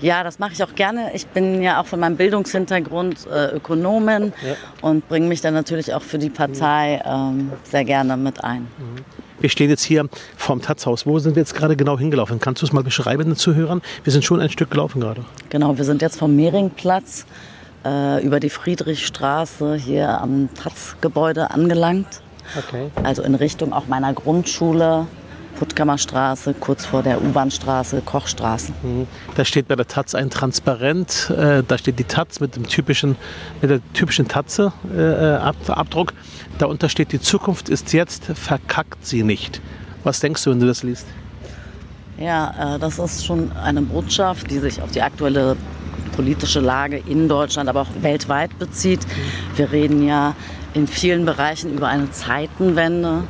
[0.00, 1.10] Ja, das mache ich auch gerne.
[1.14, 4.54] Ich bin ja auch von meinem Bildungshintergrund äh, Ökonomin ja.
[4.82, 8.62] und bringe mich dann natürlich auch für die Partei ähm, sehr gerne mit ein.
[8.62, 9.04] Mhm.
[9.40, 11.06] Wir stehen jetzt hier vorm Tatzhaus.
[11.06, 12.40] Wo sind wir jetzt gerade genau hingelaufen?
[12.40, 13.82] Kannst du es mal beschreiben den Zuhörern?
[14.02, 15.22] Wir sind schon ein Stück gelaufen gerade.
[15.50, 17.26] Genau, wir sind jetzt vom Mehringplatz
[17.84, 22.22] äh, über die Friedrichstraße hier am Taz-Gebäude angelangt.
[22.56, 22.90] Okay.
[23.02, 25.06] Also in Richtung auch meiner Grundschule,
[25.58, 28.72] Puttkammerstraße, kurz vor der U-Bahn-Straße, Kochstraße.
[28.82, 29.06] Mhm.
[29.34, 33.16] Da steht bei der Taz ein Transparent, äh, da steht die Taz mit dem typischen,
[33.60, 36.10] mit der typischen Tatze-Abdruck.
[36.10, 39.60] Äh, Darunter steht, die Zukunft ist jetzt, verkackt sie nicht.
[40.02, 41.06] Was denkst du, wenn du das liest?
[42.18, 45.56] Ja, äh, das ist schon eine Botschaft, die sich auf die aktuelle
[46.14, 49.00] politische Lage in Deutschland, aber auch weltweit bezieht.
[49.56, 50.34] Wir reden ja
[50.74, 53.24] in vielen Bereichen über eine Zeitenwende.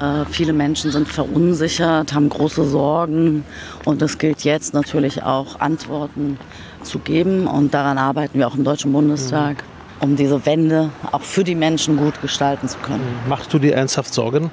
[0.00, 3.44] Äh, viele Menschen sind verunsichert, haben große Sorgen.
[3.84, 6.38] Und es gilt jetzt natürlich auch Antworten
[6.82, 7.46] zu geben.
[7.46, 9.56] Und daran arbeiten wir auch im Deutschen Bundestag.
[9.56, 13.02] Mhm um diese Wende auch für die Menschen gut gestalten zu können.
[13.28, 14.50] Machst du dir ernsthaft Sorgen?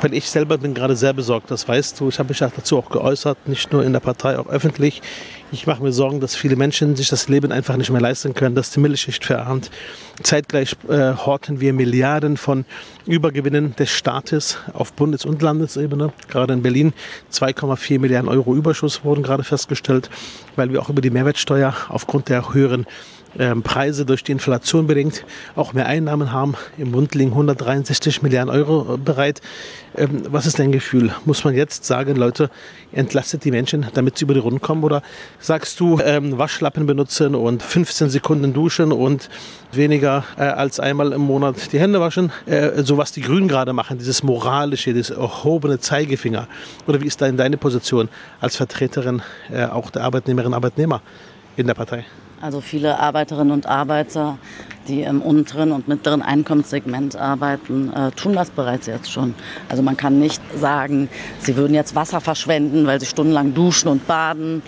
[0.00, 2.08] Weil ich selber bin gerade sehr besorgt, das weißt du.
[2.08, 5.02] Ich habe mich dazu auch geäußert, nicht nur in der Partei, auch öffentlich.
[5.52, 8.54] Ich mache mir Sorgen, dass viele Menschen sich das Leben einfach nicht mehr leisten können,
[8.54, 9.70] dass die Mittelschicht verarmt.
[10.22, 12.64] Zeitgleich äh, horten wir Milliarden von
[13.06, 16.12] Übergewinnen des Staates auf Bundes- und Landesebene.
[16.28, 16.92] Gerade in Berlin
[17.32, 20.10] 2,4 Milliarden Euro Überschuss wurden gerade festgestellt,
[20.56, 22.86] weil wir auch über die Mehrwertsteuer aufgrund der höheren
[23.62, 25.24] Preise durch die Inflation bedingt
[25.56, 26.54] auch mehr Einnahmen haben.
[26.78, 29.40] Im Bund liegen 163 Milliarden Euro äh, bereit.
[29.96, 31.12] Ähm, was ist dein Gefühl?
[31.24, 32.50] Muss man jetzt sagen, Leute,
[32.92, 34.84] entlastet die Menschen, damit sie über die Runden kommen?
[34.84, 35.02] Oder
[35.40, 39.28] sagst du, ähm, Waschlappen benutzen und 15 Sekunden duschen und
[39.72, 42.30] weniger äh, als einmal im Monat die Hände waschen?
[42.46, 46.46] Äh, so was die Grünen gerade machen, dieses moralische, dieses erhobene Zeigefinger.
[46.86, 48.08] Oder wie ist da in deine Position
[48.40, 49.22] als Vertreterin
[49.70, 51.02] auch der Arbeitnehmerinnen und Arbeitnehmer
[51.56, 52.04] in der Partei?
[52.44, 54.36] Also viele Arbeiterinnen und Arbeiter,
[54.86, 59.34] die im unteren und mittleren Einkommenssegment arbeiten, äh, tun das bereits jetzt schon.
[59.70, 64.06] Also man kann nicht sagen, sie würden jetzt Wasser verschwenden, weil sie stundenlang duschen und
[64.06, 64.60] baden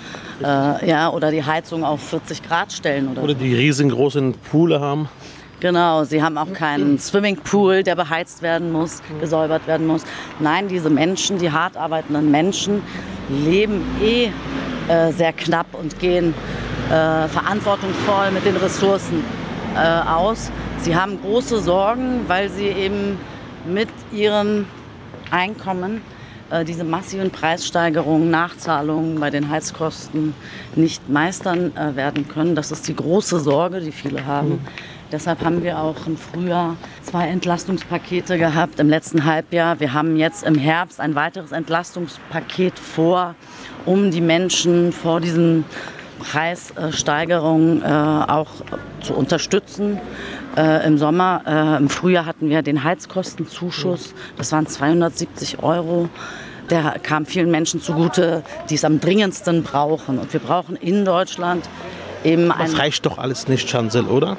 [0.43, 3.09] äh, ja, oder die Heizung auf 40 Grad stellen.
[3.09, 5.11] Oder, oder die riesengroßen Poole haben.
[5.61, 10.05] Genau, sie haben auch keinen Swimmingpool, der beheizt werden muss, gesäubert werden muss.
[10.41, 12.81] Nein, diese Menschen, die hart arbeitenden Menschen,
[13.29, 14.31] leben eh
[14.89, 16.33] äh, sehr knapp und gehen
[16.87, 19.25] äh, verantwortungsvoll mit den Ressourcen
[19.75, 20.51] äh, aus.
[20.81, 23.19] Sie haben große Sorgen, weil sie eben
[23.67, 24.67] mit ihrem
[25.31, 26.01] Einkommen
[26.51, 30.35] äh, diese massiven Preissteigerungen, Nachzahlungen bei den Heizkosten
[30.77, 32.55] nicht meistern äh, werden können.
[32.55, 34.51] Das ist die große Sorge, die viele haben.
[34.51, 34.61] Mhm.
[35.13, 39.79] Deshalb haben wir auch im Frühjahr zwei Entlastungspakete gehabt im letzten Halbjahr.
[39.79, 43.37] Wir haben jetzt im Herbst ein weiteres Entlastungspaket vor,
[43.85, 45.65] um die Menschen vor diesen
[46.19, 48.49] Preissteigerung äh, auch
[49.01, 50.01] zu unterstützen.
[50.57, 54.15] Äh, Im Sommer, äh, im Frühjahr hatten wir den Heizkostenzuschuss.
[54.37, 56.09] Das waren 270 Euro.
[56.71, 60.19] Der kam vielen Menschen zugute, die es am dringendsten brauchen.
[60.19, 61.69] Und wir brauchen in Deutschland
[62.25, 62.71] eben ein.
[62.71, 64.37] Das reicht doch alles nicht, Chancel, oder?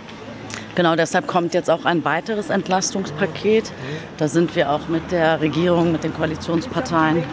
[0.75, 3.71] Genau, deshalb kommt jetzt auch ein weiteres Entlastungspaket.
[4.17, 7.23] Da sind wir auch mit der Regierung, mit den Koalitionsparteien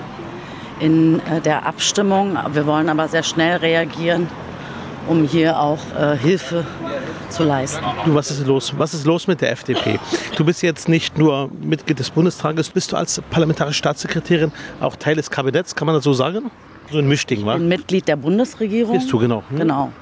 [0.80, 2.38] in äh, der Abstimmung.
[2.52, 4.28] Wir wollen aber sehr schnell reagieren,
[5.08, 6.64] um hier auch äh, Hilfe
[7.28, 7.84] zu leisten.
[8.04, 8.72] Du, was ist los?
[8.76, 9.98] Was ist los mit der FDP?
[10.36, 15.16] Du bist jetzt nicht nur Mitglied des Bundestages, bist du als parlamentarische Staatssekretärin auch Teil
[15.16, 16.50] des Kabinetts, kann man das so sagen?
[16.90, 17.56] So ein Mischding, wa?
[17.56, 18.96] Mitglied der Bundesregierung.
[18.98, 19.42] Bist du, genau.
[19.48, 19.58] Hm?
[19.58, 19.92] Genau.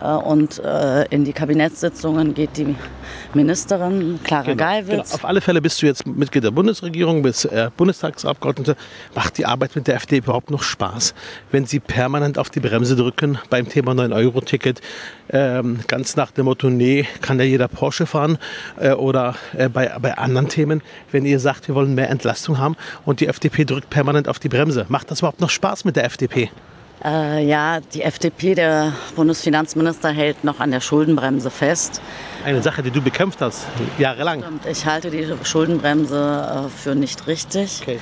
[0.00, 2.74] Äh, und äh, in die Kabinettssitzungen geht die
[3.34, 4.88] Ministerin Clara genau, Geiwitz.
[4.88, 5.14] Genau.
[5.14, 8.76] Auf alle Fälle bist du jetzt Mitglied der Bundesregierung, bist äh, Bundestagsabgeordnete.
[9.14, 11.14] Macht die Arbeit mit der FDP überhaupt noch Spaß,
[11.50, 14.80] wenn sie permanent auf die Bremse drücken beim Thema 9-Euro-Ticket?
[15.28, 18.38] Ähm, ganz nach dem Motto, nee, kann ja jeder Porsche fahren
[18.78, 22.76] äh, oder äh, bei, bei anderen Themen, wenn ihr sagt, wir wollen mehr Entlastung haben
[23.04, 24.86] und die FDP drückt permanent auf die Bremse.
[24.88, 26.50] Macht das überhaupt noch Spaß mit der FDP?
[27.04, 32.00] Äh, ja, die FDP, der Bundesfinanzminister, hält noch an der Schuldenbremse fest.
[32.44, 33.66] Eine Sache, die du bekämpft hast,
[33.98, 34.42] jahrelang.
[34.70, 37.80] Ich halte die Schuldenbremse äh, für nicht richtig.
[37.82, 37.98] Okay.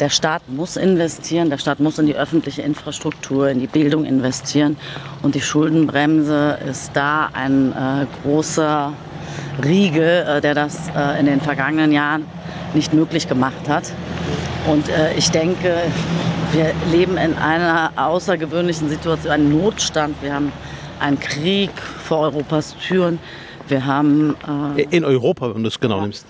[0.00, 4.76] Der Staat muss investieren, der Staat muss in die öffentliche Infrastruktur, in die Bildung investieren.
[5.22, 8.92] Und die Schuldenbremse ist da ein äh, großer
[9.64, 12.24] Riegel, äh, der das äh, in den vergangenen Jahren
[12.74, 13.92] nicht möglich gemacht hat.
[14.66, 15.76] Und äh, ich denke,
[16.52, 20.16] wir leben in einer außergewöhnlichen Situation, einem Notstand.
[20.22, 20.52] Wir haben
[21.00, 21.70] einen Krieg
[22.04, 23.18] vor Europas Türen.
[23.68, 24.36] Wir haben
[24.90, 26.02] in Europa, wenn du es genau ja.
[26.02, 26.26] nimmst.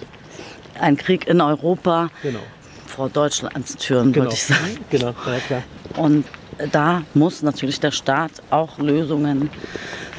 [0.78, 2.38] Einen Krieg in Europa genau.
[2.86, 4.26] vor Deutschlands Türen, genau.
[4.26, 4.78] würde ich sagen.
[4.90, 5.62] Genau, ja, klar.
[5.96, 6.24] Und
[6.70, 9.50] da muss natürlich der Staat auch Lösungen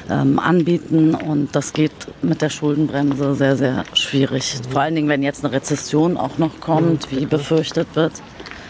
[0.09, 4.55] ähm, anbieten und das geht mit der Schuldenbremse sehr, sehr schwierig.
[4.69, 8.13] Vor allen Dingen, wenn jetzt eine Rezession auch noch kommt, wie befürchtet wird.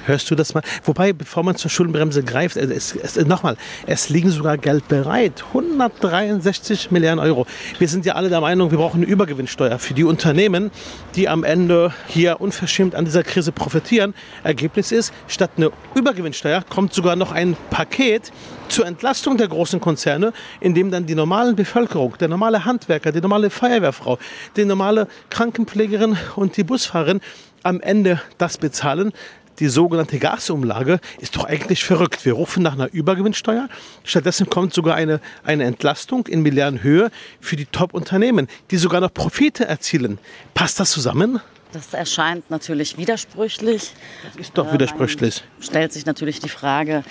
[0.06, 0.64] Hörst du das mal?
[0.84, 3.56] Wobei, bevor man zur Schuldenbremse greift, äh, es, es, nochmal,
[3.88, 5.44] es liegen sogar Geld bereit.
[5.50, 7.46] 163 Milliarden Euro.
[7.80, 10.72] Wir sind ja alle der Meinung, wir brauchen eine Übergewinnsteuer für die Unternehmen,
[11.16, 14.14] die am Ende hier unverschämt an dieser Krise profitieren.
[14.44, 18.32] Ergebnis ist, statt eine Übergewinnsteuer kommt sogar noch ein Paket
[18.68, 23.22] zur Entlastung der großen Konzerne, in dem dann die normale Bevölkerung, der normale Handwerker, die
[23.22, 24.18] normale Feuerwehrfrau,
[24.58, 27.22] die normale Krankenpflegerin und die Busfahrerin
[27.64, 29.14] am Ende das bezahlen,
[29.60, 32.26] die sogenannte Gasumlage ist doch eigentlich verrückt.
[32.26, 33.70] Wir rufen nach einer Übergewinnsteuer.
[34.04, 39.66] Stattdessen kommt sogar eine, eine Entlastung in Milliardenhöhe für die Top-Unternehmen, die sogar noch Profite
[39.66, 40.20] erzielen.
[40.54, 41.40] Passt das zusammen?
[41.74, 43.94] Das erscheint natürlich widersprüchlich.
[44.24, 45.44] Das ist doch widersprüchlich.
[45.58, 47.04] Man stellt sich natürlich die Frage, äh,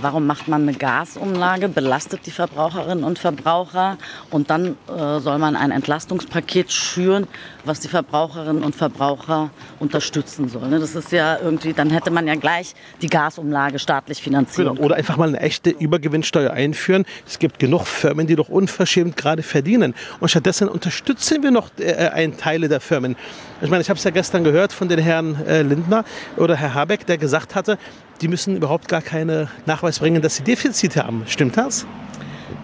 [0.00, 3.96] warum macht man eine Gasumlage, belastet die Verbraucherinnen und Verbraucher
[4.30, 7.28] und dann äh, soll man ein Entlastungspaket schüren,
[7.64, 10.68] was die Verbraucherinnen und Verbraucher unterstützen soll.
[10.68, 10.80] Ne?
[10.80, 14.68] Das ist ja irgendwie, dann hätte man ja gleich die Gasumlage staatlich finanziert.
[14.68, 14.82] Genau.
[14.82, 17.04] Oder einfach mal eine echte Übergewinnsteuer einführen.
[17.26, 19.94] Es gibt genug Firmen, die doch unverschämt gerade verdienen.
[20.18, 23.14] Und stattdessen unterstützen wir noch äh, einen Teil der Firmen.
[23.60, 26.04] Ich meine, ich habe es ja gestern gehört von den Herrn Lindner
[26.36, 27.78] oder Herr Habeck, der gesagt hatte,
[28.20, 31.22] die müssen überhaupt gar keinen Nachweis bringen, dass sie Defizite haben.
[31.26, 31.86] Stimmt das?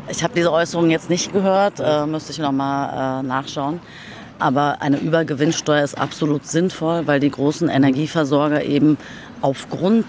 [0.08, 3.80] Ich habe diese Äußerung jetzt nicht gehört, äh, müsste ich noch mal äh, nachschauen.
[4.38, 8.98] Aber eine Übergewinnsteuer ist absolut sinnvoll, weil die großen Energieversorger eben
[9.40, 10.06] aufgrund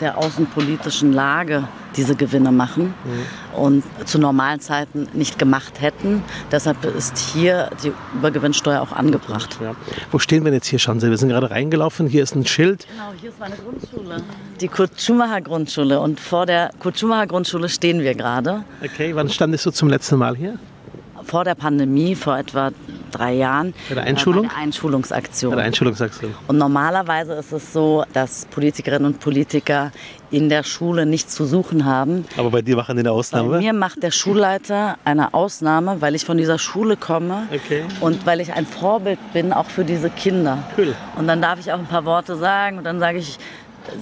[0.00, 3.58] der außenpolitischen Lage diese Gewinne machen mhm.
[3.58, 6.22] und zu normalen Zeiten nicht gemacht hätten.
[6.50, 9.58] Deshalb ist hier die Übergewinnsteuer auch angebracht.
[9.62, 9.74] Ja.
[10.10, 11.10] Wo stehen wir jetzt hier, Schanze?
[11.10, 12.08] Wir sind gerade reingelaufen.
[12.08, 12.86] Hier ist ein Schild.
[12.90, 14.22] Genau, hier ist meine Grundschule.
[14.60, 16.00] Die Kurt Schumacher Grundschule.
[16.00, 18.64] Und vor der Kurt Schumacher Grundschule stehen wir gerade.
[18.82, 20.58] Okay, wann standest du zum letzten Mal hier?
[21.24, 22.70] Vor der Pandemie, vor etwa
[23.10, 23.74] drei Jahren.
[23.88, 24.44] Bei der Einschulung?
[24.46, 25.50] Bei der Einschulungsaktion.
[25.50, 26.34] Bei der Einschulungsaktion.
[26.46, 29.92] Und normalerweise ist es so, dass Politikerinnen und Politiker
[30.30, 32.24] in der Schule nichts zu suchen haben.
[32.36, 33.50] Aber bei dir machen die eine Ausnahme?
[33.50, 37.84] Bei mir macht der Schulleiter eine Ausnahme, weil ich von dieser Schule komme okay.
[38.00, 40.58] und weil ich ein Vorbild bin, auch für diese Kinder.
[40.76, 40.94] Cool.
[41.16, 43.38] Und dann darf ich auch ein paar Worte sagen und dann sage ich,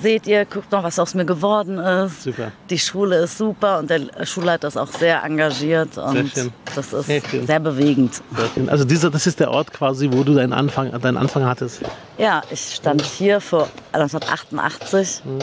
[0.01, 2.23] seht ihr, guckt noch, was aus mir geworden ist.
[2.23, 2.53] Super.
[2.71, 7.07] Die Schule ist super und der Schulleiter ist auch sehr engagiert und sehr das ist
[7.07, 8.15] sehr, sehr bewegend.
[8.55, 11.81] Sehr also dieser, das ist der Ort quasi, wo du deinen Anfang, deinen Anfang hattest.
[12.19, 15.23] Ja, ich stand hier vor 1988.
[15.25, 15.39] Mhm.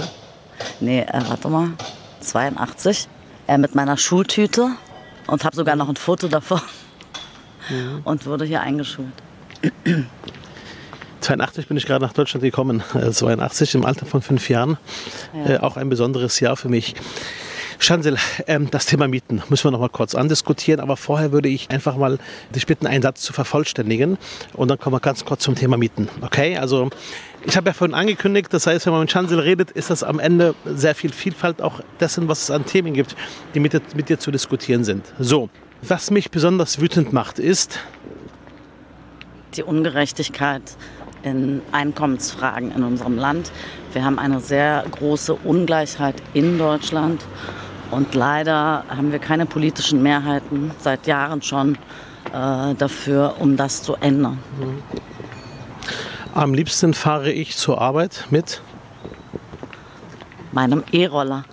[0.79, 1.69] Nee, äh, warte mal,
[2.21, 3.07] 82.
[3.47, 4.69] Äh, mit meiner Schultüte
[5.27, 6.61] und habe sogar noch ein Foto davon
[7.69, 8.01] mhm.
[8.03, 9.07] und wurde hier eingeschult.
[11.21, 14.77] 82 bin ich gerade nach Deutschland gekommen, 82 äh, im Alter von fünf Jahren.
[15.33, 15.55] Ja.
[15.55, 16.95] Äh, auch ein besonderes Jahr für mich.
[17.79, 21.71] Chancel, ähm, das Thema Mieten müssen wir noch mal kurz andiskutieren, aber vorher würde ich
[21.71, 22.19] einfach mal
[22.53, 24.17] dich bitten, einen Satz zu vervollständigen
[24.53, 26.09] und dann kommen wir ganz kurz zum Thema Mieten.
[26.21, 26.89] Okay, also
[27.45, 30.19] ich habe ja vorhin angekündigt, das heißt, wenn man mit Chancel redet, ist das am
[30.19, 33.15] Ende sehr viel Vielfalt auch dessen, was es an Themen gibt,
[33.55, 35.05] die mit, mit dir zu diskutieren sind.
[35.17, 35.49] So,
[35.81, 37.79] was mich besonders wütend macht, ist
[39.55, 40.63] die Ungerechtigkeit
[41.23, 43.51] in Einkommensfragen in unserem Land.
[43.93, 47.23] Wir haben eine sehr große Ungleichheit in Deutschland
[47.91, 51.75] und leider haben wir keine politischen Mehrheiten seit Jahren schon
[52.33, 54.37] äh, dafür, um das zu ändern.
[56.33, 58.61] Am liebsten fahre ich zur Arbeit mit
[60.51, 61.45] meinem E-Roller.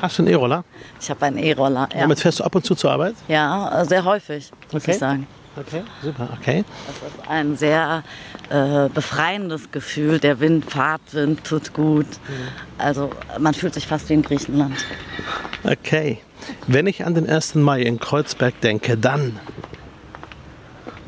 [0.00, 0.64] Hast du einen E-Roller?
[1.00, 1.88] Ich habe einen E-Roller.
[1.92, 2.00] Ja.
[2.00, 3.14] Damit fährst du ab und zu zur Arbeit?
[3.26, 4.92] Ja, sehr häufig, muss okay.
[4.92, 5.26] ich sagen.
[5.58, 6.64] Okay, super, okay.
[6.86, 8.04] Das ist ein sehr
[8.50, 10.20] äh, befreiendes Gefühl.
[10.20, 12.06] Der Wind, Fahrtwind tut gut.
[12.06, 12.48] Mhm.
[12.78, 14.76] Also man fühlt sich fast wie in Griechenland.
[15.64, 16.18] Okay.
[16.66, 17.56] Wenn ich an den 1.
[17.56, 19.38] Mai in Kreuzberg denke, dann?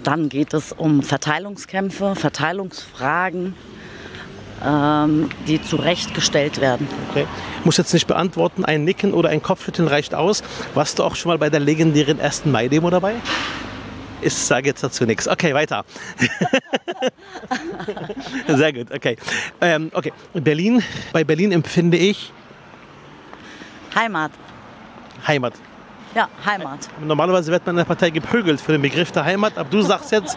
[0.02, 3.54] Dann geht es um Verteilungskämpfe, Verteilungsfragen,
[4.64, 6.88] ähm, die zurechtgestellt werden.
[7.10, 7.26] Okay.
[7.60, 10.42] Ich muss jetzt nicht beantworten, ein Nicken oder ein Kopfschütteln reicht aus.
[10.74, 12.46] Warst du auch schon mal bei der legendären 1.
[12.46, 13.14] Mai-Demo dabei?
[14.22, 15.26] Ich sage jetzt dazu nichts.
[15.26, 15.84] Okay, weiter.
[18.48, 19.16] Sehr gut, okay.
[19.60, 20.82] Ähm, okay, Berlin.
[21.12, 22.32] Bei Berlin empfinde ich
[23.94, 24.32] Heimat.
[25.26, 25.54] Heimat.
[26.14, 26.88] Ja, Heimat.
[27.00, 30.12] Normalerweise wird man in der Partei geprügelt für den Begriff der Heimat, aber du sagst
[30.12, 30.36] jetzt,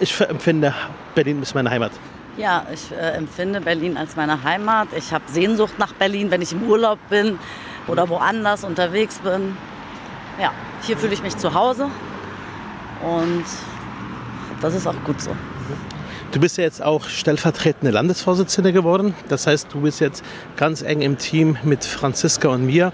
[0.00, 0.74] ich empfinde
[1.14, 1.92] Berlin ist meine Heimat.
[2.36, 4.88] Ja, ich äh, empfinde Berlin als meine Heimat.
[4.96, 7.38] Ich habe Sehnsucht nach Berlin, wenn ich im Urlaub bin
[7.86, 9.56] oder woanders unterwegs bin.
[10.40, 11.90] Ja, hier fühle ich mich zu Hause.
[13.02, 13.44] Und
[14.60, 15.30] das ist auch gut so.
[16.32, 19.14] Du bist ja jetzt auch stellvertretende Landesvorsitzende geworden.
[19.28, 20.22] Das heißt, du bist jetzt
[20.56, 22.92] ganz eng im Team mit Franziska und mir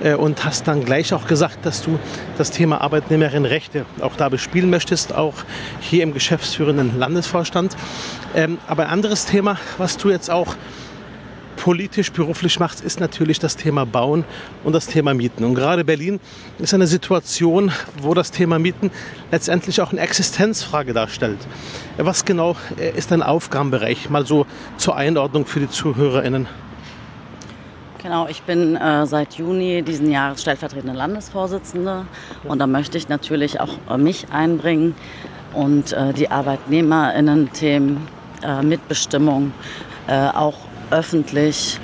[0.00, 1.98] äh, und hast dann gleich auch gesagt, dass du
[2.38, 5.34] das Thema Arbeitnehmerinnenrechte auch da bespielen möchtest, auch
[5.80, 7.76] hier im geschäftsführenden Landesvorstand.
[8.36, 10.54] Ähm, aber ein anderes Thema, was du jetzt auch
[11.66, 14.24] politisch, beruflich machst, ist natürlich das Thema Bauen
[14.62, 15.42] und das Thema Mieten.
[15.42, 16.20] Und gerade Berlin
[16.60, 18.92] ist eine Situation, wo das Thema Mieten
[19.32, 21.40] letztendlich auch eine Existenzfrage darstellt.
[21.96, 24.08] Was genau äh, ist dein Aufgabenbereich?
[24.10, 26.46] Mal so zur Einordnung für die ZuhörerInnen.
[28.00, 32.06] Genau, ich bin äh, seit Juni diesen Jahres stellvertretende Landesvorsitzende
[32.44, 34.94] und da möchte ich natürlich auch äh, mich einbringen
[35.52, 38.06] und äh, die ArbeitnehmerInnen-Themen,
[38.44, 39.52] äh, Mitbestimmung,
[40.06, 41.78] äh, auch öffentlich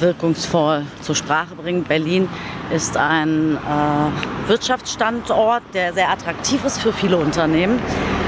[0.00, 1.84] wirkungsvoll zur Sprache bringen.
[1.84, 2.28] Berlin
[2.70, 7.80] ist ein äh, Wirtschaftsstandort, der sehr attraktiv ist für viele Unternehmen.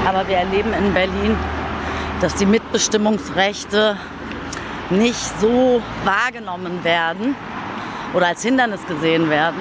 [0.07, 1.35] Aber wir erleben in Berlin,
[2.19, 3.97] dass die Mitbestimmungsrechte
[4.89, 7.35] nicht so wahrgenommen werden
[8.13, 9.59] oder als Hindernis gesehen werden.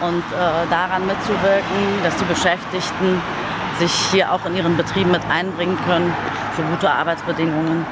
[0.00, 3.20] Und äh, daran mitzuwirken, dass die Beschäftigten
[3.78, 6.12] sich hier auch in ihren Betrieben mit einbringen können
[6.56, 7.86] für gute Arbeitsbedingungen.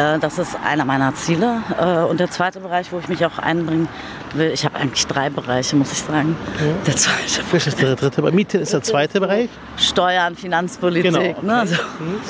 [0.00, 1.62] Äh, das ist einer meiner Ziele.
[1.78, 3.88] Äh, und der zweite Bereich, wo ich mich auch einbringen
[4.34, 6.36] will, ich habe eigentlich drei Bereiche, muss ich sagen.
[6.58, 6.72] Ja.
[6.86, 7.42] Der zweite.
[7.52, 8.22] Das ist der dritte.
[8.22, 9.50] Bei Miete ist der zweite Bereich?
[9.76, 11.12] Steuern, Finanzpolitik.
[11.12, 11.36] Genau, okay.
[11.42, 11.54] ne?
[11.54, 12.20] also, mhm.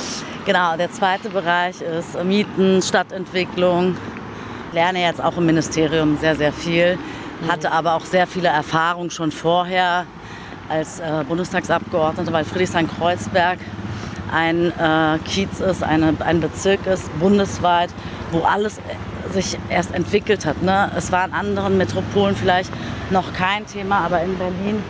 [0.44, 3.96] genau, der zweite Bereich ist Mieten, Stadtentwicklung.
[4.72, 6.98] Lerne jetzt auch im Ministerium sehr, sehr viel.
[7.48, 7.74] Hatte mhm.
[7.74, 10.06] aber auch sehr viele Erfahrungen schon vorher
[10.68, 13.58] als äh, Bundestagsabgeordnete, weil Friedrichshain-Kreuzberg
[14.32, 17.90] ein äh, Kiez ist, eine, ein Bezirk ist, bundesweit,
[18.30, 20.62] wo alles äh, sich erst entwickelt hat.
[20.62, 20.90] Ne?
[20.96, 22.70] Es war in anderen Metropolen vielleicht
[23.10, 24.82] noch kein Thema, aber in Berlin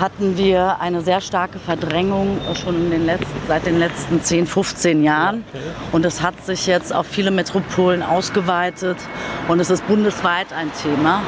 [0.00, 5.44] hatten wir eine sehr starke Verdrängung schon den letzten, seit den letzten 10, 15 Jahren.
[5.92, 8.96] Und es hat sich jetzt auf viele Metropolen ausgeweitet
[9.48, 11.22] und es ist bundesweit ein Thema.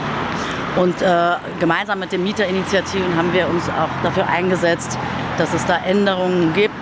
[0.76, 4.96] Und äh, gemeinsam mit den Mieterinitiativen haben wir uns auch dafür eingesetzt,
[5.36, 6.72] dass es da Änderungen gibt.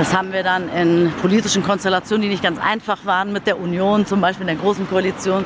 [0.00, 4.06] Das haben wir dann in politischen Konstellationen, die nicht ganz einfach waren, mit der Union,
[4.06, 5.44] zum Beispiel in der Großen Koalition,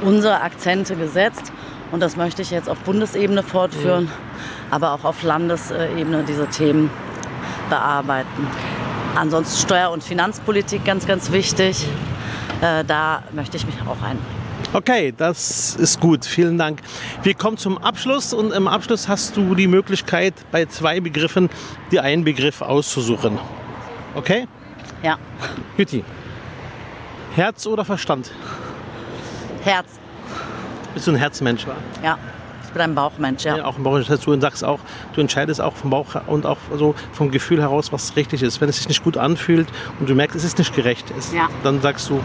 [0.00, 1.52] unsere Akzente gesetzt.
[1.92, 4.10] Und das möchte ich jetzt auf Bundesebene fortführen, mhm.
[4.70, 6.88] aber auch auf Landesebene diese Themen
[7.68, 8.46] bearbeiten.
[9.16, 11.86] Ansonsten Steuer- und Finanzpolitik ganz, ganz wichtig.
[12.62, 14.40] Äh, da möchte ich mich auch einbringen.
[14.72, 16.24] Okay, das ist gut.
[16.24, 16.80] Vielen Dank.
[17.22, 21.50] Wir kommen zum Abschluss und im Abschluss hast du die Möglichkeit, bei zwei Begriffen
[21.90, 23.38] die einen Begriff auszusuchen.
[24.14, 24.46] Okay?
[25.02, 25.16] Ja.
[25.76, 26.04] Jutti.
[27.34, 28.30] Herz oder Verstand?
[29.62, 29.86] Herz.
[30.94, 31.74] Bist du ein Herzmensch, wa?
[32.02, 32.18] Ja.
[32.64, 33.56] Ich bin ein Bauchmensch, ja.
[33.56, 34.06] ja auch ein Bauchmensch.
[34.06, 34.78] Das heißt, du sagst auch,
[35.14, 38.60] du entscheidest auch vom Bauch und auch so vom Gefühl heraus, was richtig ist.
[38.60, 39.66] Wenn es sich nicht gut anfühlt
[39.98, 41.48] und du merkst, es ist nicht gerecht, ist, ja.
[41.64, 42.20] dann sagst du,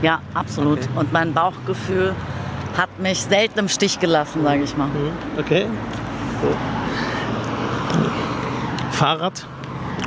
[0.00, 0.78] ja, absolut.
[0.78, 0.88] Okay.
[0.96, 2.14] Und mein Bauchgefühl
[2.76, 4.88] hat mich selten im Stich gelassen, sage ich mal.
[4.88, 5.12] Mhm.
[5.38, 5.66] Okay.
[6.42, 6.48] So.
[8.92, 9.46] Fahrrad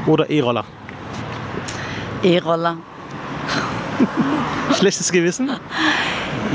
[0.08, 0.66] oder E-Roller?
[2.24, 2.78] E-Roller.
[4.78, 5.52] Schlechtes Gewissen?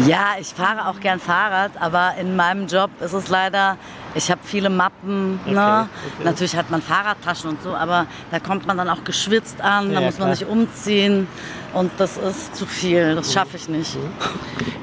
[0.06, 3.76] Ja, ich fahre auch gern Fahrrad, aber in meinem Job ist es leider
[4.14, 5.38] ich habe viele Mappen.
[5.44, 5.88] Okay, ne?
[6.14, 6.24] okay.
[6.24, 10.00] Natürlich hat man Fahrradtaschen und so, aber da kommt man dann auch geschwitzt an, da
[10.00, 10.36] ja, muss man klar.
[10.36, 11.28] sich umziehen
[11.74, 13.96] und das ist zu viel, das schaffe ich nicht.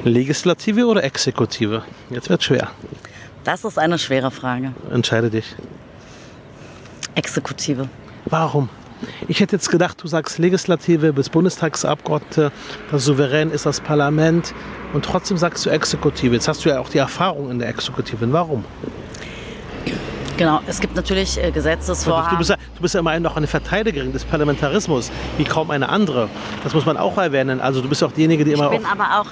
[0.04, 1.84] Legislative oder Exekutive?
[2.10, 2.70] Jetzt wird schwer.
[3.44, 4.74] Das ist eine schwere Frage.
[4.92, 5.56] Entscheide dich.
[7.16, 7.90] Exekutive.
[8.26, 8.70] Warum?
[9.28, 12.52] Ich hätte jetzt gedacht, du sagst Legislative bis Bundestagsabgeordnete,
[12.92, 14.54] das Souverän ist das Parlament
[14.94, 16.34] und trotzdem sagst du Exekutive.
[16.34, 18.32] Jetzt hast du ja auch die Erfahrung in der Exekutive.
[18.32, 18.66] Warum?
[20.38, 22.32] Genau, es gibt natürlich äh, Gesetzesvorhaben.
[22.32, 25.90] Du bist, ja, du bist ja immerhin noch eine Verteidigerin des Parlamentarismus, wie kaum eine
[25.90, 26.30] andere.
[26.64, 27.60] Das muss man auch erwähnen.
[27.60, 28.72] Also du bist auch diejenige, die immer.
[28.72, 29.28] Ich bin aber auch.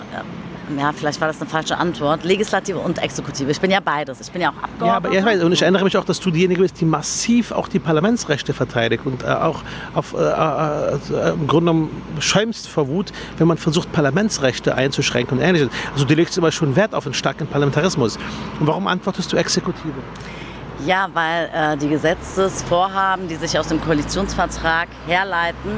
[0.70, 2.24] Äh, ja, vielleicht war das eine falsche Antwort.
[2.24, 3.52] Legislative und Exekutive.
[3.52, 4.22] Ich bin ja beides.
[4.22, 4.86] Ich bin ja auch Abgeordnete.
[4.86, 7.52] Ja, aber ich weiß, und ich erinnere mich auch, dass du diejenige bist, die massiv
[7.52, 9.62] auch die Parlamentsrechte verteidigt und äh, auch
[9.94, 15.44] auf, äh, äh, im Grunde genommen schäumst vor Wut, wenn man versucht, Parlamentsrechte einzuschränken und
[15.44, 15.70] ähnliches.
[15.94, 18.18] Also du legst immer schon Wert auf einen starken Parlamentarismus.
[18.60, 19.94] Und warum antwortest du Exekutive?
[20.86, 25.72] Ja, weil äh, die Gesetzesvorhaben, die sich aus dem Koalitionsvertrag herleiten,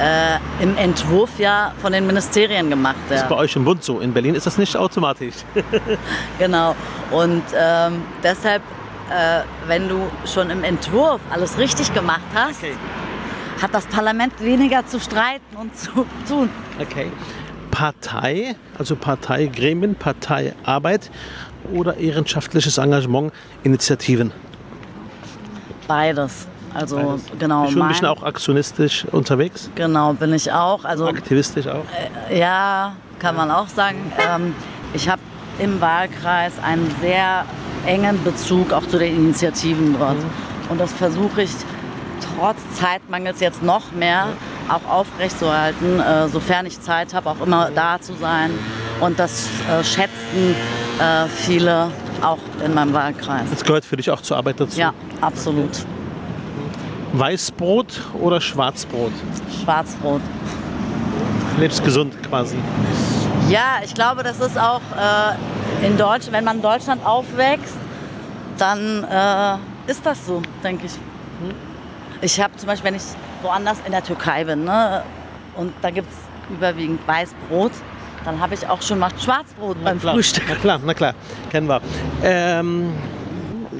[0.00, 3.10] äh, im Entwurf ja von den Ministerien gemacht werden.
[3.10, 4.00] Das ist bei euch im Bund so.
[4.00, 5.36] In Berlin ist das nicht automatisch.
[6.38, 6.74] genau.
[7.10, 8.62] Und ähm, deshalb,
[9.10, 12.74] äh, wenn du schon im Entwurf alles richtig gemacht hast, okay.
[13.62, 16.50] hat das Parlament weniger zu streiten und zu tun.
[16.80, 17.10] Okay.
[17.70, 21.10] Partei, also Parteigremien, Parteiarbeit
[21.72, 23.32] oder ehrenamtliches Engagement,
[23.64, 24.32] Initiativen?
[25.86, 26.46] Beides.
[26.76, 27.22] Also Beides.
[27.38, 27.62] genau.
[27.64, 29.70] Bist du ein bisschen auch aktionistisch unterwegs?
[29.74, 30.84] Genau, bin ich auch.
[30.84, 31.84] Also Aktivistisch auch?
[32.30, 34.12] Ja, kann man auch sagen.
[34.18, 34.54] Ähm,
[34.92, 35.22] ich habe
[35.58, 37.46] im Wahlkreis einen sehr
[37.86, 40.16] engen Bezug auch zu den Initiativen dort.
[40.68, 41.50] Und das versuche ich
[42.36, 44.28] trotz Zeitmangels jetzt noch mehr
[44.68, 48.50] auch aufrechtzuerhalten, äh, sofern ich Zeit habe, auch immer da zu sein.
[49.00, 50.54] Und das äh, schätzen
[50.98, 51.90] äh, viele
[52.22, 53.48] auch in meinem Wahlkreis.
[53.50, 54.78] Das gehört für dich auch zur Arbeit dazu.
[54.78, 55.70] Ja, absolut.
[57.18, 59.12] Weißbrot oder Schwarzbrot?
[59.62, 60.20] Schwarzbrot.
[61.58, 62.56] Lebst gesund quasi.
[63.48, 67.76] Ja, ich glaube, das ist auch äh, in Deutschland, wenn man in Deutschland aufwächst,
[68.58, 70.92] dann äh, ist das so, denke ich.
[72.20, 73.02] Ich habe zum Beispiel, wenn ich
[73.42, 75.02] woanders in der Türkei bin ne,
[75.56, 77.72] und da gibt es überwiegend Weißbrot,
[78.24, 80.14] dann habe ich auch schon mal Schwarzbrot beim klar.
[80.14, 80.44] Frühstück.
[80.48, 81.14] Na klar, na klar,
[81.50, 81.80] kennen wir.
[82.22, 82.92] Ähm,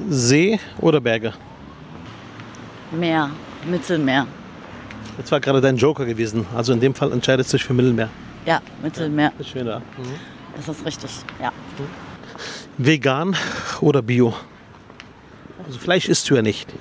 [0.09, 1.33] See oder Berge?
[2.91, 3.29] Meer,
[3.69, 4.27] Mittelmeer.
[5.17, 6.45] Das war gerade dein Joker gewesen.
[6.55, 8.09] Also in dem Fall entscheidest du dich für Mittelmeer.
[8.45, 9.81] Ja, Mittelmeer, ist schön da.
[10.55, 11.11] das ist richtig.
[11.41, 11.51] Ja.
[12.77, 13.35] Vegan
[13.81, 14.33] oder Bio?
[15.65, 16.71] Also Fleisch isst du ja nicht.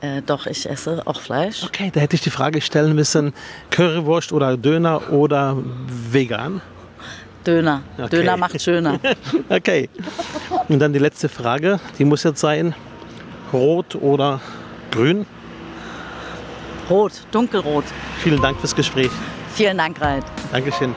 [0.00, 1.62] Äh, doch, ich esse auch Fleisch.
[1.62, 3.32] Okay, da hätte ich die Frage stellen müssen,
[3.70, 5.56] Currywurst oder Döner oder
[6.10, 6.60] vegan?
[7.46, 7.82] Döner.
[7.98, 8.08] Okay.
[8.08, 8.98] Döner macht schöner.
[9.48, 9.88] Okay.
[10.68, 12.74] Und dann die letzte Frage, die muss jetzt sein,
[13.52, 14.40] rot oder
[14.92, 15.26] grün?
[16.90, 17.84] Rot, dunkelrot.
[18.24, 19.10] Vielen Dank fürs Gespräch.
[19.54, 20.24] Vielen Dank, Reit.
[20.52, 20.94] Dankeschön.